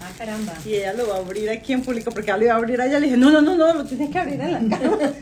[0.00, 0.54] Ah, caramba.
[0.64, 2.98] Y ella lo va a abrir aquí en público porque lo iba a abrir allá.
[2.98, 4.98] Le dije, no, no, no, no, lo tienes que abrir en la cama.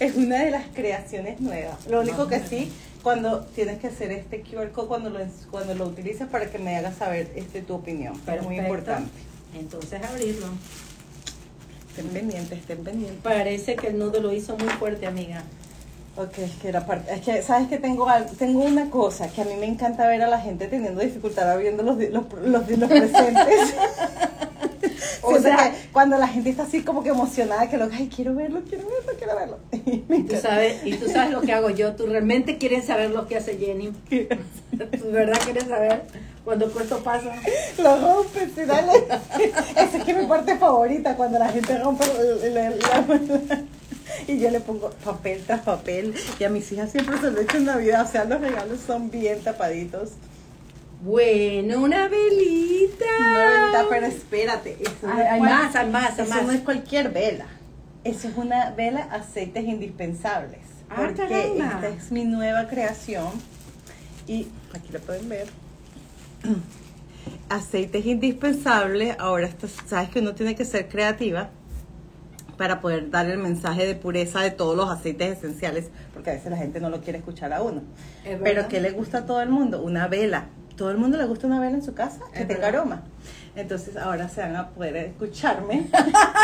[0.00, 1.86] es una de las creaciones nuevas.
[1.88, 2.72] Lo único que sí
[3.02, 5.18] cuando tienes que hacer este QR code cuando lo,
[5.50, 8.20] cuando lo utilices para que me hagas saber este tu opinión.
[8.26, 9.10] Es muy importante.
[9.58, 10.46] Entonces abrirlo.
[11.88, 13.22] Estén pendientes, estén pendientes.
[13.22, 15.42] Parece que el nudo lo hizo muy fuerte, amiga.
[16.16, 18.06] Ok, es que era parte, es que sabes que tengo
[18.38, 21.82] tengo una cosa que a mí me encanta ver a la gente teniendo dificultad abriendo
[21.82, 23.74] los los, los, los presentes.
[25.22, 28.62] O sea, cuando la gente está así como que emocionada, que lo, ay, quiero verlo,
[28.68, 29.58] quiero verlo, quiero verlo.
[30.12, 33.26] Y tú sabes, y tú sabes lo que hago yo, tú realmente quieres saber lo
[33.26, 33.92] que hace Jenny.
[34.72, 36.02] Tú verdad quieres saber
[36.44, 37.34] cuando esto pasa.
[37.78, 38.92] Lo rompes y dale.
[39.76, 42.04] Esa es que mi parte favorita, cuando la gente rompe
[44.26, 46.14] y yo le pongo papel tras papel.
[46.38, 48.06] Y a mis hijas siempre se lo he hecho en Navidad.
[48.06, 50.10] O sea, los regalos son bien tapaditos.
[51.02, 53.04] Bueno, una velita.
[53.18, 54.78] Una velita, pero espérate.
[55.02, 57.46] hay, más, hay más, hay eso no es cualquier vela.
[58.04, 60.60] Eso es una vela aceites indispensables.
[60.88, 63.32] Ah, porque esta es mi nueva creación.
[64.28, 65.48] Y aquí la pueden ver.
[67.48, 69.16] Aceites indispensables.
[69.18, 69.50] Ahora,
[69.86, 71.50] sabes que uno tiene que ser creativa
[72.56, 76.50] para poder dar el mensaje de pureza de todos los aceites esenciales, porque a veces
[76.50, 77.82] la gente no lo quiere escuchar a uno.
[78.44, 79.82] Pero ¿qué le gusta a todo el mundo?
[79.82, 80.46] Una vela
[80.82, 83.02] todo el mundo le gusta una vela en su casa que tenga aroma.
[83.54, 85.86] Entonces ahora se van a poder escucharme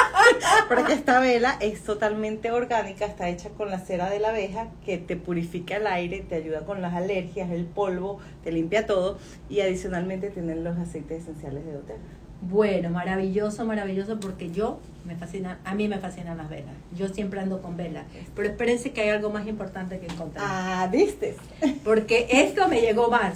[0.68, 4.96] porque esta vela es totalmente orgánica, está hecha con la cera de la abeja que
[4.96, 9.18] te purifica el aire, te ayuda con las alergias, el polvo, te limpia todo
[9.50, 12.17] y adicionalmente tienen los aceites esenciales de doTERRA.
[12.40, 16.74] Bueno, maravilloso, maravilloso, porque yo me fascina, a mí me fascinan las velas.
[16.96, 18.06] Yo siempre ando con velas.
[18.34, 20.44] Pero espérense que hay algo más importante que encontrar.
[20.48, 21.36] Ah, ¿viste?
[21.84, 23.34] Porque esto me llegó más.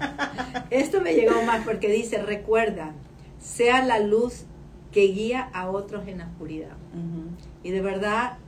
[0.70, 2.92] esto me llegó más porque dice, recuerda,
[3.38, 4.46] sea la luz
[4.92, 6.76] que guía a otros en la oscuridad.
[7.62, 8.38] Y de verdad,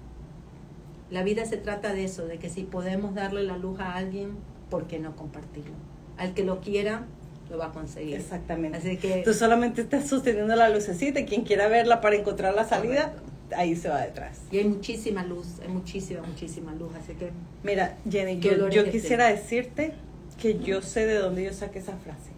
[1.11, 4.37] la vida se trata de eso, de que si podemos darle la luz a alguien,
[4.71, 5.75] ¿por qué no compartirlo?
[6.17, 7.07] Al que lo quiera,
[7.51, 8.17] lo va a conseguir.
[8.17, 8.79] Exactamente.
[8.79, 12.65] Así que tú solamente estás sosteniendo la lucecita y quien quiera verla para encontrar la
[12.65, 13.15] salida,
[13.57, 14.41] ahí se va detrás.
[14.51, 17.31] Y hay muchísima luz, hay muchísima, muchísima luz, así que...
[17.63, 19.93] Mira, Jenny, yo, yo quisiera decirte
[20.41, 22.31] que yo sé de dónde yo saqué esa frase,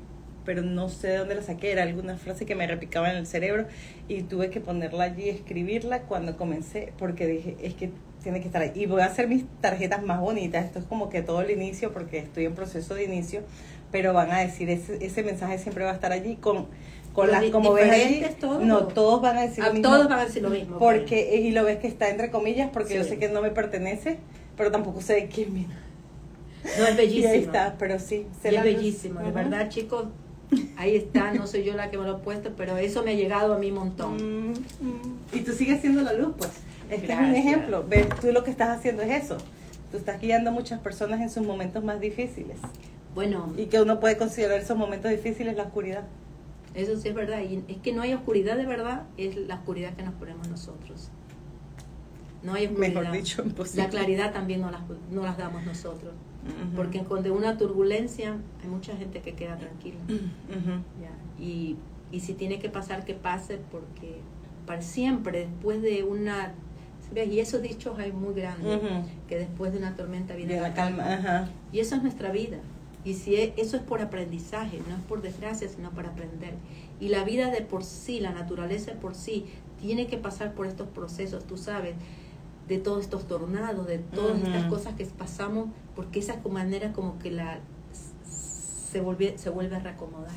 [0.44, 3.26] pero no sé de dónde la saqué, era alguna frase que me repicaba en el
[3.26, 3.66] cerebro
[4.09, 7.90] y tuve que ponerla allí, escribirla cuando comencé, porque dije, es que
[8.22, 8.72] tiene que estar ahí.
[8.74, 11.92] Y voy a hacer mis tarjetas más bonitas, esto es como que todo el inicio,
[11.92, 13.42] porque estoy en proceso de inicio,
[13.91, 16.66] pero van a decir, ese, ese mensaje siempre va a estar allí con,
[17.12, 18.24] con las, como ves allí,
[18.61, 19.89] no, todos van a decir lo ah, mismo.
[19.89, 20.78] Todos van a decir lo mismo.
[20.78, 24.18] Porque, y lo ves que está entre comillas, porque yo sé que no me pertenece,
[24.57, 25.74] pero tampoco sé de quién viene.
[26.78, 27.32] No, es bellísimo.
[27.32, 28.26] ahí está, pero sí.
[28.43, 30.07] es bellísimo, de verdad, chicos.
[30.76, 33.14] Ahí está, no soy yo la que me lo he puesto, pero eso me ha
[33.14, 34.16] llegado a mí un montón.
[34.16, 35.18] Mm, mm.
[35.32, 36.51] Y tú sigues siendo la luz, pues.
[36.91, 37.84] Este es un ejemplo.
[37.89, 39.39] Ves, tú lo que estás haciendo es eso.
[39.91, 42.59] Tú estás guiando a muchas personas en sus momentos más difíciles.
[43.17, 43.53] Bueno.
[43.57, 46.05] Y que uno puede considerar esos momentos difíciles la oscuridad.
[46.75, 47.41] Eso sí es verdad.
[47.41, 51.09] Y es que no hay oscuridad de verdad, es la oscuridad que nos ponemos nosotros.
[52.43, 53.01] No hay oscuridad.
[53.01, 53.85] Mejor dicho, imposible.
[53.85, 56.12] La claridad también no las, no las damos nosotros.
[56.77, 59.99] Porque con una turbulencia hay mucha gente que queda tranquila.
[61.41, 61.77] y,
[62.12, 64.21] y si tiene que pasar, que pase, porque
[64.67, 66.53] para siempre, después de una
[67.14, 68.81] y esos dichos hay muy grandes,
[69.29, 71.49] que después de una tormenta viene la, calma.
[71.73, 72.59] Y eso es nuestra vida.
[73.07, 76.54] Y si e, eso es por aprendizaje, no es por desgracia, sino para aprender.
[76.98, 79.46] Y la vida de por sí, la naturaleza de por sí,
[79.80, 81.94] tiene que pasar por estos procesos, tú sabes,
[82.66, 87.30] de todos estos tornados, de todas estas cosas que pasamos, porque esa manera como que
[87.30, 87.61] la
[88.24, 90.34] se vuelve, se vuelve a reacomodar.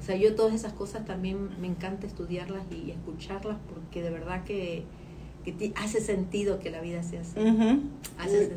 [0.00, 4.42] O sea, yo todas esas cosas también me encanta estudiarlas y escucharlas porque de verdad
[4.42, 4.84] que,
[5.44, 7.38] que hace sentido que la vida sea así.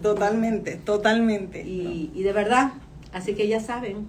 [0.01, 1.61] totalmente, totalmente.
[1.61, 2.73] Y, y de verdad,
[3.13, 4.07] Así que ya saben,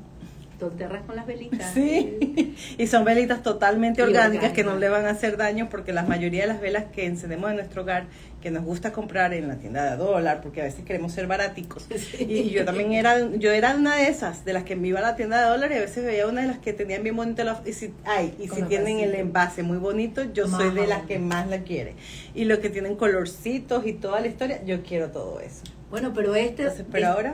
[0.59, 1.73] tonterras con las velitas.
[1.73, 6.03] Sí, y son velitas totalmente orgánicas, que no le van a hacer daño porque la
[6.05, 8.07] mayoría de las velas que encendemos en nuestro hogar
[8.41, 11.87] que nos gusta comprar en la tienda de dólar, porque a veces queremos ser baraticos.
[12.21, 15.03] Y yo también era, yo era una de esas, de las que me iba a
[15.03, 17.43] la tienda de dólar y a veces veía una de las que tenían bien bonito
[17.45, 21.03] la, y si, ay, y si tienen el envase muy bonito, yo soy de las
[21.03, 21.95] que más la quiere.
[22.35, 25.63] Y lo que tienen colorcitos y toda la historia, yo quiero todo eso.
[25.91, 26.85] Bueno, pero este es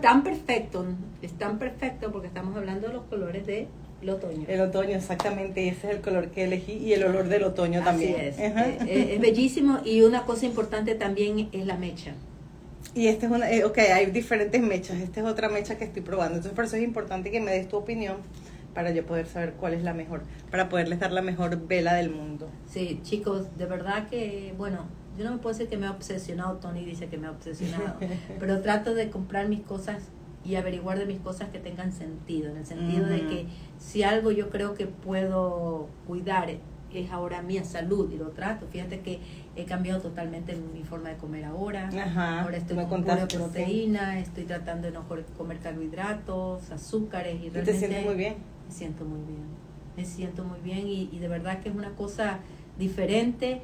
[0.00, 0.86] tan perfecto,
[1.20, 3.68] es tan perfecto porque estamos hablando de los colores de
[4.06, 4.44] el otoño.
[4.46, 8.14] El otoño, exactamente, ese es el color que elegí y el olor del otoño también.
[8.20, 8.38] Es.
[8.38, 8.52] Eh,
[8.86, 12.14] eh, es bellísimo y una cosa importante también es la mecha.
[12.94, 16.02] Y esta es una, eh, ok, hay diferentes mechas, esta es otra mecha que estoy
[16.02, 18.16] probando, entonces por eso es importante que me des tu opinión
[18.74, 22.10] para yo poder saber cuál es la mejor, para poderles dar la mejor vela del
[22.10, 22.48] mundo.
[22.70, 24.86] Sí, chicos, de verdad que, bueno,
[25.18, 27.96] yo no me puedo decir que me ha obsesionado, Tony dice que me ha obsesionado,
[28.38, 30.04] pero trato de comprar mis cosas
[30.46, 33.46] y averiguar de mis cosas que tengan sentido, en el sentido de que
[33.78, 36.50] si algo yo creo que puedo cuidar
[36.98, 38.66] es ahora mi salud y lo trato.
[38.66, 39.20] Fíjate que
[39.54, 41.90] he cambiado totalmente mi forma de comer ahora.
[42.40, 45.04] ahora estoy con pura proteína, estoy tratando de no
[45.36, 47.72] comer carbohidratos, azúcares y, realmente...
[47.72, 48.34] ¿Te sientes muy bien?
[48.66, 49.44] Me siento muy bien,
[49.96, 52.40] me siento muy bien y, y de verdad que es una cosa
[52.78, 53.60] diferente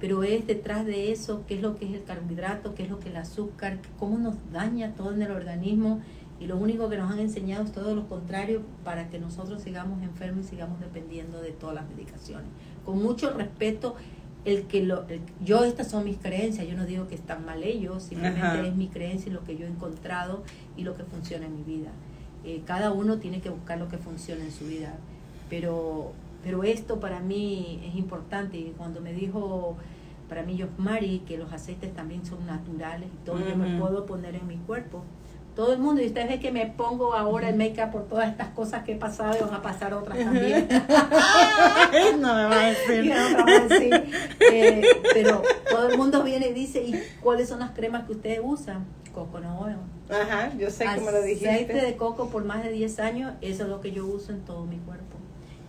[0.00, 2.98] pero es detrás de eso qué es lo que es el carbohidrato, qué es lo
[2.98, 6.00] que es el azúcar, cómo nos daña todo en el organismo
[6.38, 10.02] y lo único que nos han enseñado es todo lo contrario para que nosotros sigamos
[10.02, 12.48] enfermos y sigamos dependiendo de todas las medicaciones.
[12.84, 13.96] Con mucho respeto,
[14.44, 15.04] el que lo,
[15.44, 18.88] yo estas son mis creencias, yo no digo que están mal ellos, simplemente es mi
[18.88, 20.44] creencia y lo que yo he encontrado
[20.76, 21.90] y lo que funciona en mi vida.
[22.44, 24.94] Eh, cada uno tiene que buscar lo que funciona en su vida,
[25.50, 26.12] pero,
[26.46, 29.76] pero esto para mí es importante y cuando me dijo
[30.28, 34.36] para mí Mari que los aceites también son naturales y todo yo me puedo poner
[34.36, 35.02] en mi cuerpo
[35.56, 36.02] todo el mundo.
[36.02, 38.96] Y ustedes ven que me pongo ahora el make-up por todas estas cosas que he
[38.96, 40.68] pasado y van a pasar otras también.
[42.20, 43.12] no me va a decir.
[44.52, 44.82] Eh,
[45.14, 48.84] pero todo el mundo viene y dice, ¿y cuáles son las cremas que ustedes usan?
[49.12, 49.66] Coco no
[50.10, 51.48] Ajá, yo sé me lo dijiste.
[51.48, 54.42] Aceite de coco por más de 10 años, eso es lo que yo uso en
[54.42, 55.05] todo mi cuerpo.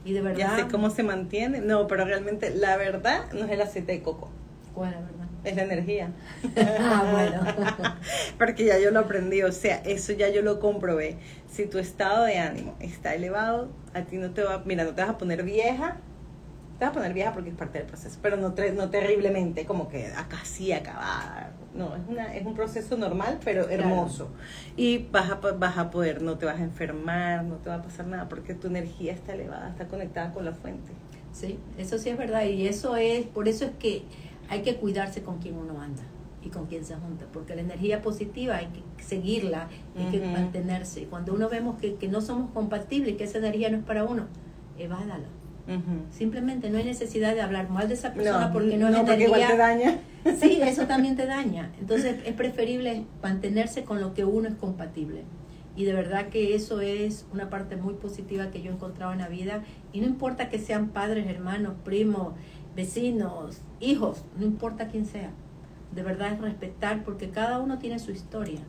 [0.08, 0.40] Y de verdad...
[0.40, 1.60] Ya sé cómo se mantiene.
[1.60, 4.30] No, pero realmente la verdad no es el aceite de coco.
[4.74, 5.28] ¿Cuál es la verdad?
[5.44, 6.12] Es la energía.
[6.80, 7.96] ah, bueno.
[8.38, 11.18] Porque ya yo lo aprendí, o sea, eso ya yo lo comprobé.
[11.52, 15.02] Si tu estado de ánimo está elevado, a ti no te va, mira, no te
[15.02, 15.98] vas a poner vieja,
[16.78, 19.88] te vas a poner vieja porque es parte del proceso, pero no, no terriblemente, como
[19.88, 21.54] que acá sí acabada.
[21.74, 24.30] No, es, una, es un proceso normal, pero hermoso.
[24.76, 27.82] Y vas a, vas a poder, no te vas a enfermar, no te va a
[27.82, 30.92] pasar nada, porque tu energía está elevada, está conectada con la fuente.
[31.32, 34.04] Sí, eso sí es verdad, y eso es, por eso es que
[34.50, 36.04] hay que cuidarse con quien uno anda
[36.44, 39.68] y con quien se junta, porque la energía positiva hay que seguirla,
[39.98, 41.06] hay que mantenerse.
[41.06, 44.28] Cuando uno vemos que, que no somos compatibles, que esa energía no es para uno,
[44.78, 45.28] evádala.
[46.12, 49.48] Simplemente no hay necesidad de hablar mal de esa persona porque no, es energía.
[49.48, 50.00] te daña.
[50.40, 51.72] Sí, eso también te daña.
[51.80, 55.24] Entonces es preferible mantenerse con lo que uno es compatible.
[55.76, 59.20] Y de verdad que eso es una parte muy positiva que yo he encontrado en
[59.20, 59.64] la vida.
[59.94, 62.34] Y no importa que sean padres, hermanos, primos,
[62.76, 65.32] vecinos, hijos, no importa quién sea.
[65.94, 68.60] De verdad es respetar porque cada uno tiene su historia.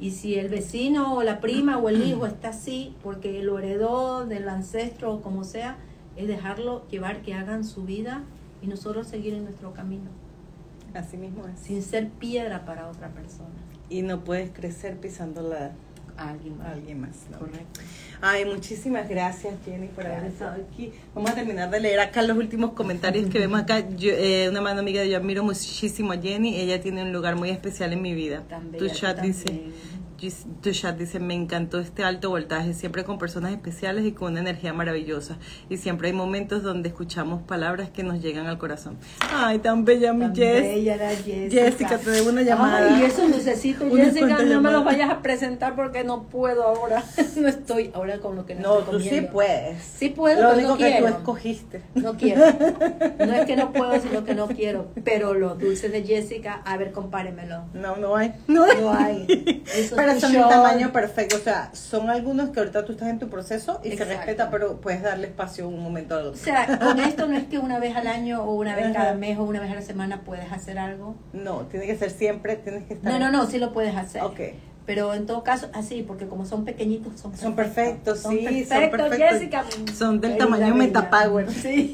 [0.00, 4.26] Y si el vecino o la prima o el hijo está así porque lo heredó
[4.26, 5.78] del ancestro o como sea,
[6.16, 8.22] es dejarlo llevar que hagan su vida
[8.62, 10.10] y nosotros seguir en nuestro camino.
[10.94, 11.60] Así mismo es.
[11.60, 13.48] Sin ser piedra para otra persona.
[13.88, 15.72] Y no puedes crecer pisando la
[16.16, 16.68] alguien más.
[16.68, 17.80] alguien más Correcto.
[18.20, 20.92] Ay, muchísimas gracias Jenny por haber estado aquí.
[21.14, 23.88] Vamos a terminar de leer acá los últimos comentarios que vemos acá.
[23.88, 26.56] Yo, eh, una mano amiga, yo admiro muchísimo a Jenny.
[26.60, 28.42] Ella tiene un lugar muy especial en mi vida.
[28.78, 29.70] tu chat dice
[30.60, 34.40] tu chat dice, me encantó este alto voltaje, siempre con personas especiales y con una
[34.40, 35.38] energía maravillosa.
[35.70, 38.98] Y siempre hay momentos donde escuchamos palabras que nos llegan al corazón.
[39.32, 40.98] Ay, tan bella mi Jessica.
[41.50, 41.98] Jessica.
[41.98, 42.94] te debo una llamada.
[42.94, 47.02] Ay, eso necesito, Jessica, no me lo vayas a presentar porque no puedo ahora.
[47.36, 49.82] no estoy ahora con lo que no, no tú sí puedes.
[49.82, 51.82] Sí puedo, Lo único que tú escogiste.
[51.94, 52.42] No quiero.
[53.20, 54.88] No es que no puedo, sino que no quiero.
[55.04, 57.64] Pero los dulces de Jessica, a ver, compáremelo.
[57.74, 58.32] No, no hay.
[58.46, 58.80] No hay.
[58.80, 59.62] No hay.
[59.74, 61.36] Eso son el tamaño perfecto.
[61.36, 64.80] O sea, son algunos que ahorita tú estás en tu proceso y se respeta, pero
[64.80, 67.96] puedes darle espacio un momento a O sea, con esto no es que una vez
[67.96, 70.78] al año o una vez cada mes o una vez a la semana puedes hacer
[70.78, 71.14] algo.
[71.32, 73.12] No, tiene que ser siempre, tienes que estar.
[73.12, 74.22] No, no, no, sí lo puedes hacer.
[74.22, 74.40] Ok.
[74.86, 78.20] Pero en todo caso, así, porque como son pequeñitos, son, son perfectos.
[78.20, 79.64] Son sí, son perfectos, Jessica.
[79.96, 81.48] Son del tamaño Metapower.
[81.52, 81.92] Sí.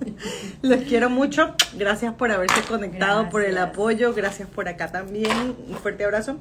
[0.62, 1.54] Los quiero mucho.
[1.76, 4.14] Gracias por haberse conectado, por el apoyo.
[4.14, 5.56] Gracias por acá también.
[5.68, 6.38] Un fuerte abrazo.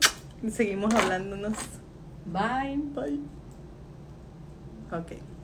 [0.52, 1.54] Seguimos hablándonos.
[2.26, 2.78] Bye.
[2.94, 3.20] Bye.
[4.92, 5.35] Ok.